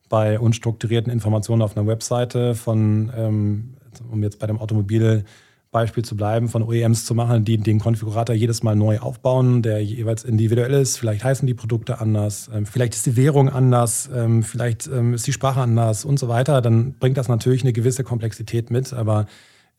[0.08, 3.74] bei unstrukturierten Informationen auf einer Webseite von, ähm,
[4.10, 8.64] um jetzt bei dem Automobilbeispiel zu bleiben, von OEMs zu machen, die den Konfigurator jedes
[8.64, 10.98] Mal neu aufbauen, der jeweils individuell ist.
[10.98, 15.28] Vielleicht heißen die Produkte anders, ähm, vielleicht ist die Währung anders, ähm, vielleicht ähm, ist
[15.28, 16.62] die Sprache anders und so weiter.
[16.62, 19.26] Dann bringt das natürlich eine gewisse Komplexität mit, aber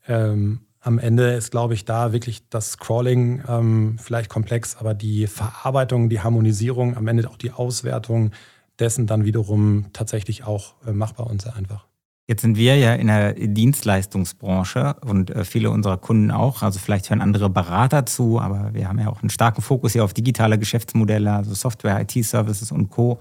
[0.09, 5.27] ähm, am Ende ist, glaube ich, da wirklich das Scrolling ähm, vielleicht komplex, aber die
[5.27, 8.31] Verarbeitung, die Harmonisierung, am Ende auch die Auswertung
[8.79, 11.85] dessen dann wiederum tatsächlich auch äh, machbar und sehr einfach.
[12.27, 16.61] Jetzt sind wir ja in der Dienstleistungsbranche und äh, viele unserer Kunden auch.
[16.61, 20.03] Also vielleicht hören andere Berater zu, aber wir haben ja auch einen starken Fokus hier
[20.03, 23.19] auf digitale Geschäftsmodelle, also Software, IT-Services und Co.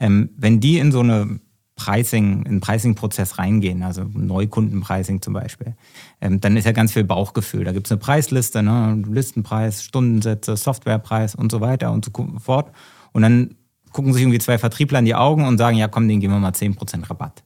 [0.00, 1.38] Ähm, wenn die in so eine
[1.76, 5.76] Pricing, in Pricing-Prozess reingehen, also Neukundenpricing zum Beispiel,
[6.22, 7.64] ähm, dann ist ja ganz viel Bauchgefühl.
[7.64, 9.02] Da gibt es eine Preisliste, ne?
[9.06, 12.72] Listenpreis, Stundensätze, Softwarepreis und so weiter und so fort.
[13.12, 13.56] Und dann
[13.92, 16.40] gucken sich irgendwie zwei Vertriebler in die Augen und sagen, ja komm, den geben wir
[16.40, 17.44] mal 10% Rabatt.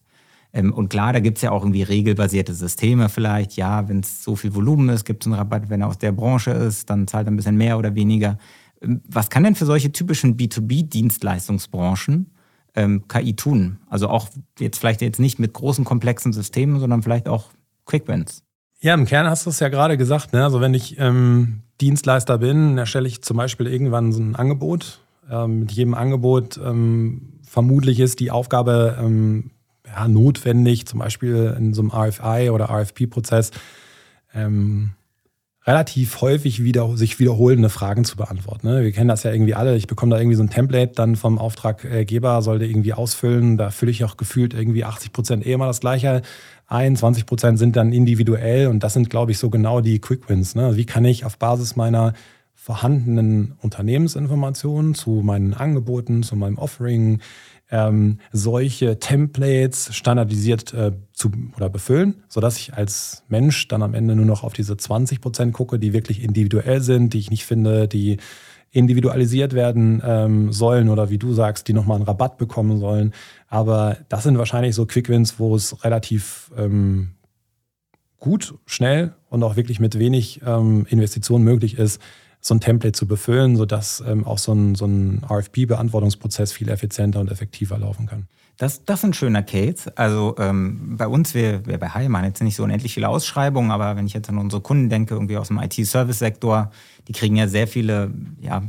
[0.52, 3.56] Ähm, und klar, da gibt es ja auch irgendwie regelbasierte Systeme vielleicht.
[3.56, 5.70] Ja, wenn es so viel Volumen ist, gibt es einen Rabatt.
[5.70, 8.38] Wenn er aus der Branche ist, dann zahlt er ein bisschen mehr oder weniger.
[8.80, 12.30] Ähm, was kann denn für solche typischen B2B-Dienstleistungsbranchen
[12.80, 13.78] ähm, KI tun?
[13.88, 17.46] Also auch jetzt vielleicht jetzt nicht mit großen komplexen Systemen, sondern vielleicht auch
[17.86, 18.42] Quick Wins.
[18.80, 20.32] Ja, im Kern hast du es ja gerade gesagt.
[20.32, 20.42] Ne?
[20.42, 25.00] Also wenn ich ähm, Dienstleister bin, erstelle ich zum Beispiel irgendwann so ein Angebot.
[25.30, 29.50] Ähm, mit jedem Angebot ähm, vermutlich ist die Aufgabe ähm,
[29.86, 33.50] ja, notwendig, zum Beispiel in so einem RFI oder RFP-Prozess,
[34.34, 34.92] ähm,
[35.66, 38.66] relativ häufig wieder, sich wiederholende Fragen zu beantworten.
[38.66, 38.82] Ne?
[38.82, 39.76] Wir kennen das ja irgendwie alle.
[39.76, 43.56] Ich bekomme da irgendwie so ein Template dann vom Auftraggeber, sollte irgendwie ausfüllen.
[43.58, 46.22] Da fülle ich auch gefühlt irgendwie 80 Prozent eh immer das Gleiche
[46.66, 46.96] ein.
[46.96, 50.54] 20 Prozent sind dann individuell und das sind, glaube ich, so genau die Quick Wins.
[50.54, 50.76] Ne?
[50.76, 52.14] Wie kann ich auf Basis meiner
[52.70, 57.18] vorhandenen Unternehmensinformationen zu meinen Angeboten, zu meinem Offering,
[57.68, 64.14] ähm, solche Templates standardisiert äh, zu oder befüllen, sodass ich als Mensch dann am Ende
[64.14, 67.88] nur noch auf diese 20 Prozent gucke, die wirklich individuell sind, die ich nicht finde,
[67.88, 68.18] die
[68.70, 73.14] individualisiert werden ähm, sollen oder wie du sagst, die nochmal einen Rabatt bekommen sollen.
[73.48, 77.16] Aber das sind wahrscheinlich so Quickwins, wo es relativ ähm,
[78.20, 82.00] gut, schnell und auch wirklich mit wenig ähm, Investitionen möglich ist,
[82.40, 87.20] so ein Template zu befüllen, sodass ähm, auch so ein, so ein RFP-Beantwortungsprozess viel effizienter
[87.20, 88.26] und effektiver laufen kann.
[88.56, 89.90] Das, das ist ein schöner Case.
[89.96, 93.70] Also ähm, bei uns, wir, wir bei Hai machen jetzt nicht so unendlich viele Ausschreibungen,
[93.70, 96.70] aber wenn ich jetzt an unsere Kunden denke, irgendwie aus dem IT-Service-Sektor,
[97.08, 98.62] die kriegen ja sehr viele ja,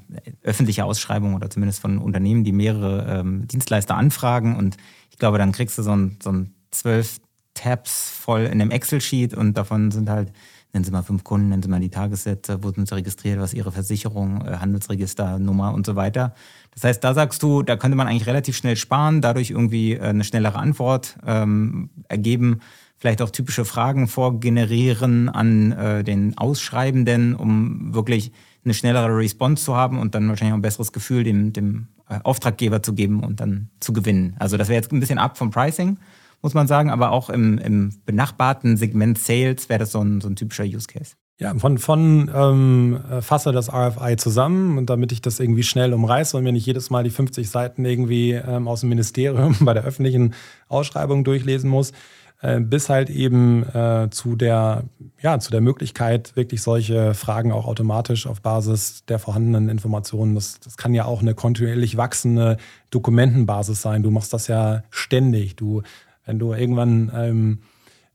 [0.44, 4.56] öffentliche Ausschreibungen oder zumindest von Unternehmen, die mehrere ähm, Dienstleister anfragen.
[4.56, 4.78] Und
[5.10, 7.20] ich glaube, dann kriegst du so ein, so ein zwölf
[7.54, 10.32] Tabs voll in einem Excel-Sheet und davon sind halt
[10.74, 13.54] nennen Sie mal fünf Kunden, nennen Sie mal die Tagessätze, wo sind Sie registriert, was
[13.54, 16.34] Ihre Versicherung, äh, Handelsregisternummer und so weiter.
[16.74, 20.02] Das heißt, da sagst du, da könnte man eigentlich relativ schnell sparen, dadurch irgendwie äh,
[20.02, 22.62] eine schnellere Antwort ähm, ergeben,
[22.98, 28.32] vielleicht auch typische Fragen vorgenerieren an äh, den Ausschreibenden, um wirklich
[28.64, 32.20] eine schnellere Response zu haben und dann wahrscheinlich auch ein besseres Gefühl dem, dem äh,
[32.24, 34.36] Auftraggeber zu geben und dann zu gewinnen.
[34.38, 35.98] Also das wäre jetzt ein bisschen ab vom Pricing
[36.42, 40.30] muss man sagen, aber auch im, im benachbarten Segment Sales wäre das so ein, so
[40.30, 41.16] ein typischer Use Case.
[41.42, 46.38] Ja, von, von ähm, fasse das RFI zusammen und damit ich das irgendwie schnell umreiße
[46.38, 49.84] und mir nicht jedes Mal die 50 Seiten irgendwie ähm, aus dem Ministerium bei der
[49.84, 50.36] öffentlichen
[50.68, 51.94] Ausschreibung durchlesen muss,
[52.42, 54.84] äh, bis halt eben äh, zu der,
[55.20, 60.60] ja, zu der Möglichkeit, wirklich solche Fragen auch automatisch auf Basis der vorhandenen Informationen, das,
[60.60, 62.58] das kann ja auch eine kontinuierlich wachsende
[62.92, 64.04] Dokumentenbasis sein.
[64.04, 65.56] Du machst das ja ständig.
[65.56, 65.82] Du
[66.26, 67.60] wenn du irgendwann ähm,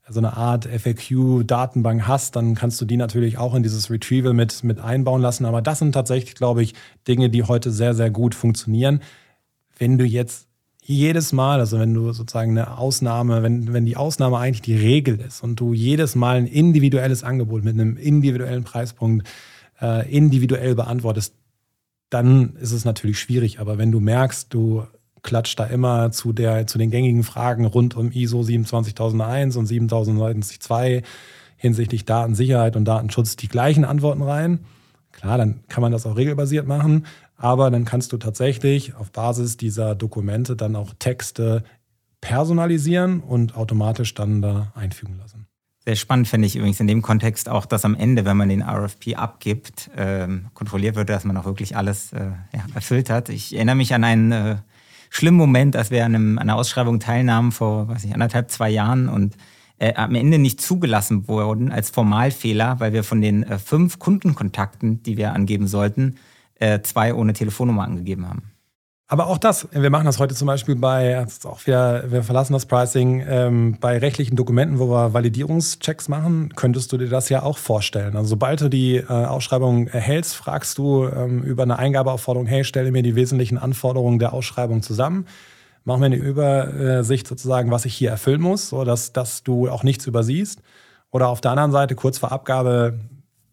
[0.09, 4.63] so eine Art FAQ-Datenbank hast, dann kannst du die natürlich auch in dieses Retrieval mit,
[4.63, 5.45] mit einbauen lassen.
[5.45, 6.73] Aber das sind tatsächlich, glaube ich,
[7.07, 9.01] Dinge, die heute sehr, sehr gut funktionieren.
[9.77, 10.47] Wenn du jetzt
[10.81, 15.19] jedes Mal, also wenn du sozusagen eine Ausnahme, wenn, wenn die Ausnahme eigentlich die Regel
[15.19, 19.27] ist und du jedes Mal ein individuelles Angebot mit einem individuellen Preispunkt
[19.81, 21.35] äh, individuell beantwortest,
[22.09, 23.59] dann ist es natürlich schwierig.
[23.59, 24.85] Aber wenn du merkst, du
[25.27, 31.03] klatscht da immer zu, der, zu den gängigen Fragen rund um ISO 27001 und 7092
[31.57, 34.59] hinsichtlich Datensicherheit und Datenschutz die gleichen Antworten rein.
[35.11, 39.57] Klar, dann kann man das auch regelbasiert machen, aber dann kannst du tatsächlich auf Basis
[39.57, 41.63] dieser Dokumente dann auch Texte
[42.21, 45.47] personalisieren und automatisch dann da einfügen lassen.
[45.83, 48.61] Sehr spannend finde ich übrigens in dem Kontext auch, dass am Ende, wenn man den
[48.61, 53.29] RFP abgibt, ähm, kontrolliert wird, dass man auch wirklich alles äh, ja, erfüllt hat.
[53.29, 54.55] Ich erinnere mich an einen äh,
[55.09, 58.69] schlimmen Moment, als wir an, einem, an einer Ausschreibung teilnahmen vor, weiß ich, anderthalb, zwei
[58.69, 59.35] Jahren und
[59.79, 65.03] äh, am Ende nicht zugelassen wurden als Formalfehler, weil wir von den äh, fünf Kundenkontakten,
[65.03, 66.15] die wir angeben sollten,
[66.55, 68.43] äh, zwei ohne Telefonnummer angegeben haben.
[69.09, 72.65] Aber auch das, wir machen das heute zum Beispiel bei, auch wieder, wir verlassen das
[72.65, 77.57] Pricing, ähm, bei rechtlichen Dokumenten, wo wir Validierungschecks machen, könntest du dir das ja auch
[77.57, 78.17] vorstellen.
[78.17, 82.91] Also sobald du die äh, Ausschreibung erhältst, fragst du ähm, über eine Eingabeaufforderung, hey, stelle
[82.91, 85.25] mir die wesentlichen Anforderungen der Ausschreibung zusammen.
[85.85, 90.05] Mach mir eine Übersicht sozusagen, was ich hier erfüllen muss, sodass dass du auch nichts
[90.05, 90.61] übersiehst.
[91.11, 92.99] Oder auf der anderen Seite, kurz vor Abgabe,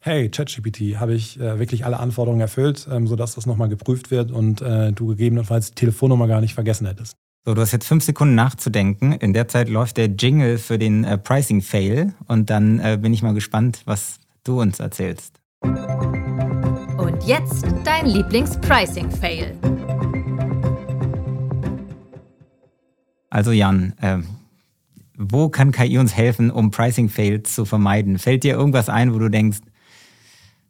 [0.04, 4.30] hey, ChatGPT, habe ich äh, wirklich alle Anforderungen erfüllt, ähm, sodass das nochmal geprüft wird
[4.30, 7.16] und äh, du gegebenenfalls die Telefonnummer gar nicht vergessen hättest.
[7.46, 9.12] So, du hast jetzt fünf Sekunden nachzudenken.
[9.12, 13.22] In der Zeit läuft der Jingle für den äh, Pricing-Fail und dann äh, bin ich
[13.22, 15.40] mal gespannt, was du uns erzählst.
[15.62, 19.56] Und jetzt dein Lieblings-Pricing-Fail.
[23.30, 24.18] Also Jan, äh,
[25.16, 28.18] wo kann KI uns helfen, um Pricing-Fails zu vermeiden?
[28.18, 29.60] Fällt dir irgendwas ein, wo du denkst,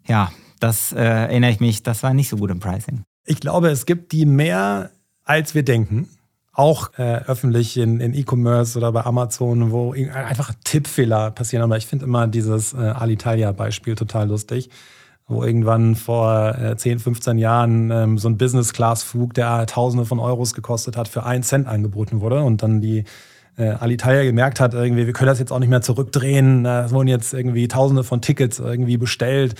[0.06, 0.30] ja,
[0.60, 3.02] das äh, erinnere ich mich, das war nicht so gut im Pricing.
[3.26, 4.90] Ich glaube, es gibt die mehr,
[5.24, 6.08] als wir denken.
[6.56, 11.64] auch äh, öffentlich in, in E-Commerce oder bei Amazon, wo einfach Tippfehler passieren.
[11.64, 14.70] Aber ich finde immer dieses äh, Alitalia-Beispiel total lustig,
[15.26, 20.54] wo irgendwann vor äh, 10, 15 Jahren ähm, so ein Business-Class-Flug, der Tausende von Euros
[20.54, 23.04] gekostet hat, für einen Cent angeboten wurde und dann die
[23.56, 26.66] äh, Alitalia gemerkt hat, irgendwie, wir können das jetzt auch nicht mehr zurückdrehen.
[26.66, 29.54] Es wurden jetzt irgendwie Tausende von Tickets irgendwie bestellt,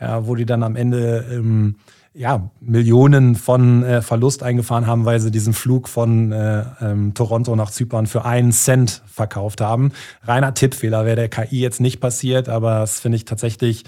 [0.00, 1.76] äh, wo die dann am Ende ähm,
[2.12, 7.54] ja, Millionen von äh, Verlust eingefahren haben, weil sie diesen Flug von äh, ähm, Toronto
[7.54, 9.92] nach Zypern für einen Cent verkauft haben.
[10.24, 13.84] Reiner Tippfehler wäre der KI jetzt nicht passiert, aber das finde ich tatsächlich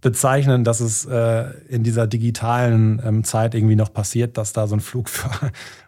[0.00, 4.76] bezeichnend, dass es äh, in dieser digitalen ähm, Zeit irgendwie noch passiert, dass da so
[4.76, 5.30] ein Flug für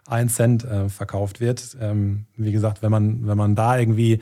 [0.05, 1.77] einen Cent äh, verkauft wird.
[1.79, 4.19] Ähm, wie gesagt, wenn man, wenn man da irgendwie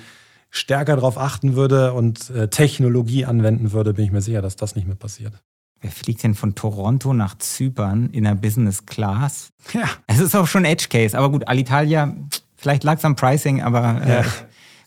[0.52, 4.76] stärker darauf achten würde und äh, Technologie anwenden würde, bin ich mir sicher, dass das
[4.76, 5.34] nicht mehr passiert.
[5.80, 9.52] Wer fliegt denn von Toronto nach Zypern in der Business Class?
[9.74, 9.90] Ja.
[10.06, 12.16] Es ist auch schon Edge Case, aber gut, Alitalia,
[12.56, 14.26] vielleicht lag es am Pricing, aber äh, ja.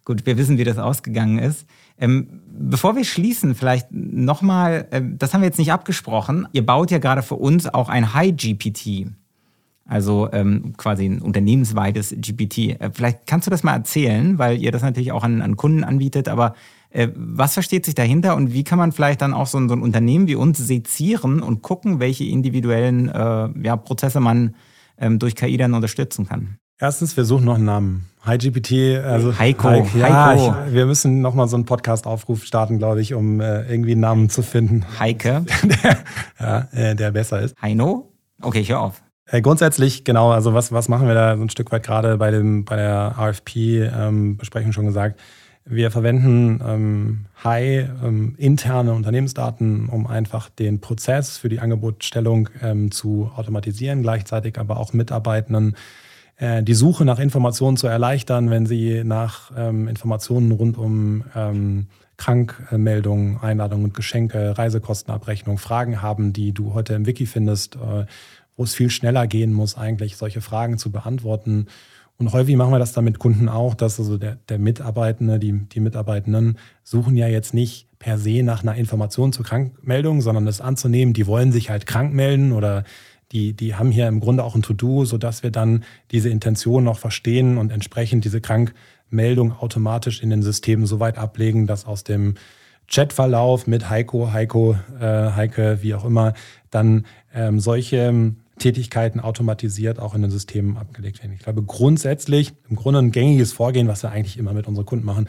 [0.04, 1.66] gut, wir wissen, wie das ausgegangen ist.
[1.98, 6.46] Ähm, bevor wir schließen, vielleicht nochmal, äh, das haben wir jetzt nicht abgesprochen.
[6.52, 9.08] Ihr baut ja gerade für uns auch ein High GPT,
[9.86, 12.80] also ähm, quasi ein unternehmensweites GPT.
[12.80, 15.84] Äh, vielleicht kannst du das mal erzählen, weil ihr das natürlich auch an, an Kunden
[15.84, 16.54] anbietet, aber
[16.90, 19.74] äh, was versteht sich dahinter und wie kann man vielleicht dann auch so ein, so
[19.74, 24.54] ein Unternehmen wie uns sezieren und gucken, welche individuellen äh, ja, Prozesse man
[24.98, 26.58] ähm, durch KI dann unterstützen kann?
[26.80, 28.06] Erstens, wir suchen noch einen Namen.
[28.26, 29.68] HiGPT, also Heiko.
[29.68, 29.98] Heiko.
[29.98, 30.54] Ja, Heiko.
[30.66, 34.30] Ich, wir müssen nochmal so einen Podcast-Aufruf starten, glaube ich, um äh, irgendwie einen Namen
[34.30, 34.84] zu finden.
[34.98, 35.44] Heike.
[35.62, 35.98] der,
[36.40, 37.54] ja, äh, der besser ist.
[37.60, 38.10] Heino?
[38.40, 39.03] Okay, ich höre auf.
[39.26, 42.30] Äh, grundsätzlich, genau, also was, was machen wir da so ein Stück weit gerade bei,
[42.30, 45.20] dem, bei der RFP-Besprechung ähm, schon gesagt?
[45.66, 52.90] Wir verwenden ähm, High ähm, interne Unternehmensdaten, um einfach den Prozess für die Angebotstellung ähm,
[52.90, 55.74] zu automatisieren, gleichzeitig aber auch Mitarbeitenden
[56.36, 61.86] äh, die Suche nach Informationen zu erleichtern, wenn sie nach ähm, Informationen rund um ähm,
[62.18, 68.04] Krankmeldungen, Einladungen und Geschenke, Reisekostenabrechnung, Fragen haben, die du heute im Wiki findest, äh,
[68.56, 71.66] wo es viel schneller gehen muss, eigentlich solche Fragen zu beantworten.
[72.16, 75.52] Und häufig machen wir das dann mit Kunden auch, dass also der, der Mitarbeitende, die,
[75.52, 80.60] die Mitarbeitenden suchen ja jetzt nicht per se nach einer Information zur Krankmeldung, sondern das
[80.60, 82.84] anzunehmen, die wollen sich halt krank melden oder
[83.32, 86.98] die, die haben hier im Grunde auch ein To-Do, sodass wir dann diese Intention noch
[86.98, 92.34] verstehen und entsprechend diese Krankmeldung automatisch in den Systemen so weit ablegen, dass aus dem
[92.86, 96.34] Chatverlauf mit Heiko, Heiko, äh, Heike, wie auch immer,
[96.70, 101.32] dann ähm, solche Tätigkeiten automatisiert auch in den Systemen abgelegt werden.
[101.32, 105.04] Ich glaube, grundsätzlich, im Grunde ein gängiges Vorgehen, was wir eigentlich immer mit unseren Kunden
[105.04, 105.28] machen,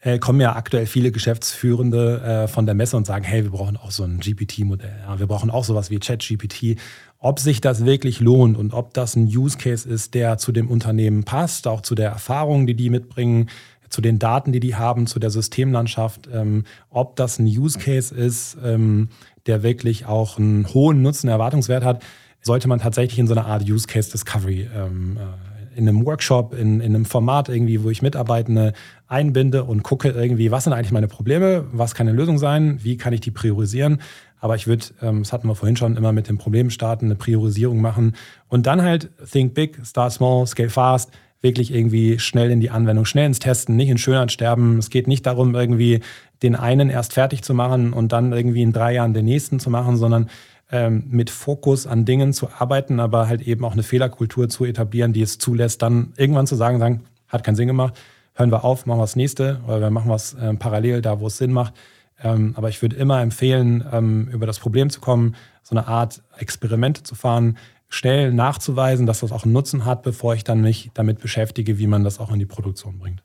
[0.00, 3.76] äh, kommen ja aktuell viele Geschäftsführende äh, von der Messe und sagen, hey, wir brauchen
[3.76, 4.94] auch so ein GPT-Modell.
[5.02, 6.78] Ja, wir brauchen auch sowas wie ChatGPT.
[7.18, 10.68] Ob sich das wirklich lohnt und ob das ein Use Case ist, der zu dem
[10.68, 13.48] Unternehmen passt, auch zu der Erfahrung, die die mitbringen,
[13.88, 18.14] zu den Daten, die die haben, zu der Systemlandschaft, ähm, ob das ein Use Case
[18.14, 19.08] ist, ähm,
[19.46, 22.02] der wirklich auch einen hohen Nutzen-Erwartungswert hat,
[22.40, 26.54] sollte man tatsächlich in so einer Art Use Case Discovery ähm, äh, in einem Workshop,
[26.54, 28.72] in, in einem Format irgendwie, wo ich Mitarbeitende
[29.06, 32.96] einbinde und gucke irgendwie, was sind eigentlich meine Probleme, was kann eine Lösung sein, wie
[32.96, 34.00] kann ich die priorisieren.
[34.40, 37.14] Aber ich würde, ähm, das hatten wir vorhin schon, immer mit dem Problem starten, eine
[37.14, 38.16] Priorisierung machen
[38.48, 43.04] und dann halt think big, start small, scale fast, wirklich irgendwie schnell in die Anwendung,
[43.04, 44.78] schnell ins Testen, nicht in Schönheit sterben.
[44.78, 46.00] Es geht nicht darum, irgendwie
[46.42, 49.70] den einen erst fertig zu machen und dann irgendwie in drei Jahren den nächsten zu
[49.70, 50.28] machen, sondern
[50.70, 55.12] ähm, mit Fokus an Dingen zu arbeiten, aber halt eben auch eine Fehlerkultur zu etablieren,
[55.12, 57.98] die es zulässt, dann irgendwann zu sagen, sagen, hat keinen Sinn gemacht,
[58.34, 61.26] hören wir auf, machen wir das nächste oder wir machen was äh, parallel da, wo
[61.26, 61.74] es Sinn macht.
[62.22, 66.22] Ähm, aber ich würde immer empfehlen, ähm, über das Problem zu kommen, so eine Art
[66.36, 67.56] Experimente zu fahren,
[67.88, 71.86] schnell nachzuweisen, dass das auch einen Nutzen hat, bevor ich dann mich damit beschäftige, wie
[71.86, 73.22] man das auch in die Produktion bringt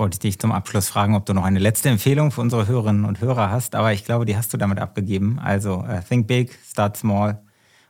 [0.00, 3.04] wollte ich dich zum Abschluss fragen, ob du noch eine letzte Empfehlung für unsere Hörerinnen
[3.04, 5.38] und Hörer hast, aber ich glaube, die hast du damit abgegeben.
[5.38, 7.38] Also uh, think big, start small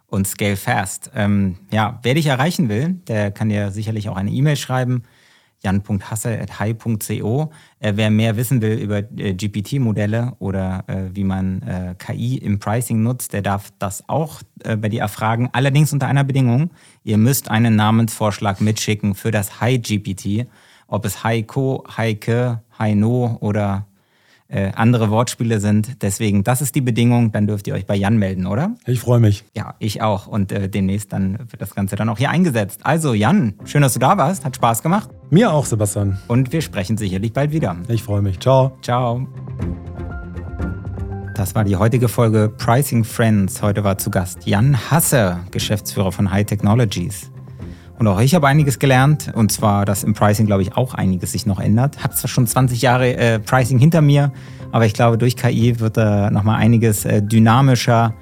[0.08, 1.12] und scale fast.
[1.14, 5.04] Ähm, ja, wer dich erreichen will, der kann dir sicherlich auch eine E-Mail schreiben,
[5.62, 7.52] jan.hasse.hi.co.
[7.78, 13.32] Äh, wer mehr wissen will über äh, GPT-Modelle oder wie man KI im Pricing nutzt,
[13.34, 15.48] der darf das auch bei dir erfragen.
[15.52, 16.70] Allerdings unter einer Bedingung,
[17.04, 20.48] ihr müsst einen Namensvorschlag mitschicken für das High GPT
[20.90, 23.86] ob es Heiko, Heike, Heino oder
[24.48, 26.02] äh, andere Wortspiele sind.
[26.02, 27.32] Deswegen, das ist die Bedingung.
[27.32, 28.74] Dann dürft ihr euch bei Jan melden, oder?
[28.84, 29.44] Ich freue mich.
[29.56, 30.26] Ja, ich auch.
[30.26, 32.80] Und äh, demnächst dann wird das Ganze dann auch hier eingesetzt.
[32.82, 34.44] Also, Jan, schön, dass du da warst.
[34.44, 35.08] Hat Spaß gemacht.
[35.30, 36.18] Mir auch, Sebastian.
[36.26, 37.76] Und wir sprechen sicherlich bald wieder.
[37.88, 38.40] Ich freue mich.
[38.40, 38.76] Ciao.
[38.82, 39.26] Ciao.
[41.36, 43.62] Das war die heutige Folge Pricing Friends.
[43.62, 47.30] Heute war zu Gast Jan Hasse, Geschäftsführer von High Technologies.
[48.00, 49.30] Und auch ich habe einiges gelernt.
[49.34, 52.02] Und zwar, dass im Pricing, glaube ich, auch einiges sich noch ändert.
[52.02, 54.32] Habe zwar schon 20 Jahre äh, Pricing hinter mir,
[54.72, 58.14] aber ich glaube, durch KI wird da nochmal einiges äh, dynamischer.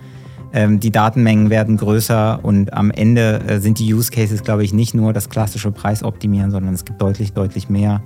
[0.53, 4.73] Ähm, die Datenmengen werden größer und am Ende äh, sind die Use Cases, glaube ich,
[4.73, 8.03] nicht nur das klassische Preisoptimieren, sondern es gibt deutlich, deutlich mehr.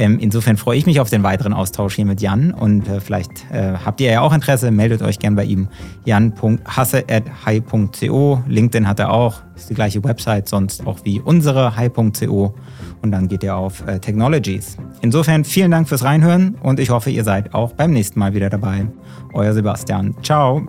[0.00, 3.44] Ähm, insofern freue ich mich auf den weiteren Austausch hier mit Jan und äh, vielleicht
[3.52, 5.68] äh, habt ihr ja auch Interesse, meldet euch gern bei ihm.
[6.06, 8.42] jan.hasse.hi.co.
[8.48, 12.54] LinkedIn hat er auch, ist die gleiche Website, sonst auch wie unsere hi.co
[13.02, 14.78] und dann geht ihr auf äh, Technologies.
[15.02, 18.48] Insofern vielen Dank fürs Reinhören und ich hoffe, ihr seid auch beim nächsten Mal wieder
[18.48, 18.86] dabei.
[19.34, 20.14] Euer Sebastian.
[20.22, 20.66] Ciao.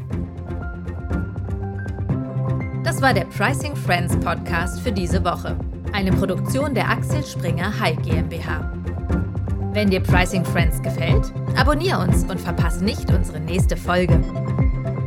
[2.84, 5.55] Das war der Pricing Friends Podcast für diese Woche.
[5.93, 8.73] Eine Produktion der Axel Springer High GmbH.
[9.74, 14.19] Wenn dir Pricing Friends gefällt, abonniere uns und verpasse nicht unsere nächste Folge.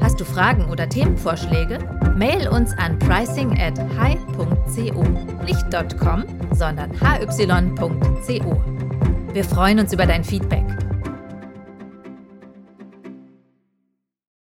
[0.00, 1.78] Hast du Fragen oder Themenvorschläge?
[2.16, 5.02] Mail uns an pricing at hi.co.
[5.44, 8.62] Nicht .com, sondern hy.co.
[9.34, 10.64] Wir freuen uns über dein Feedback.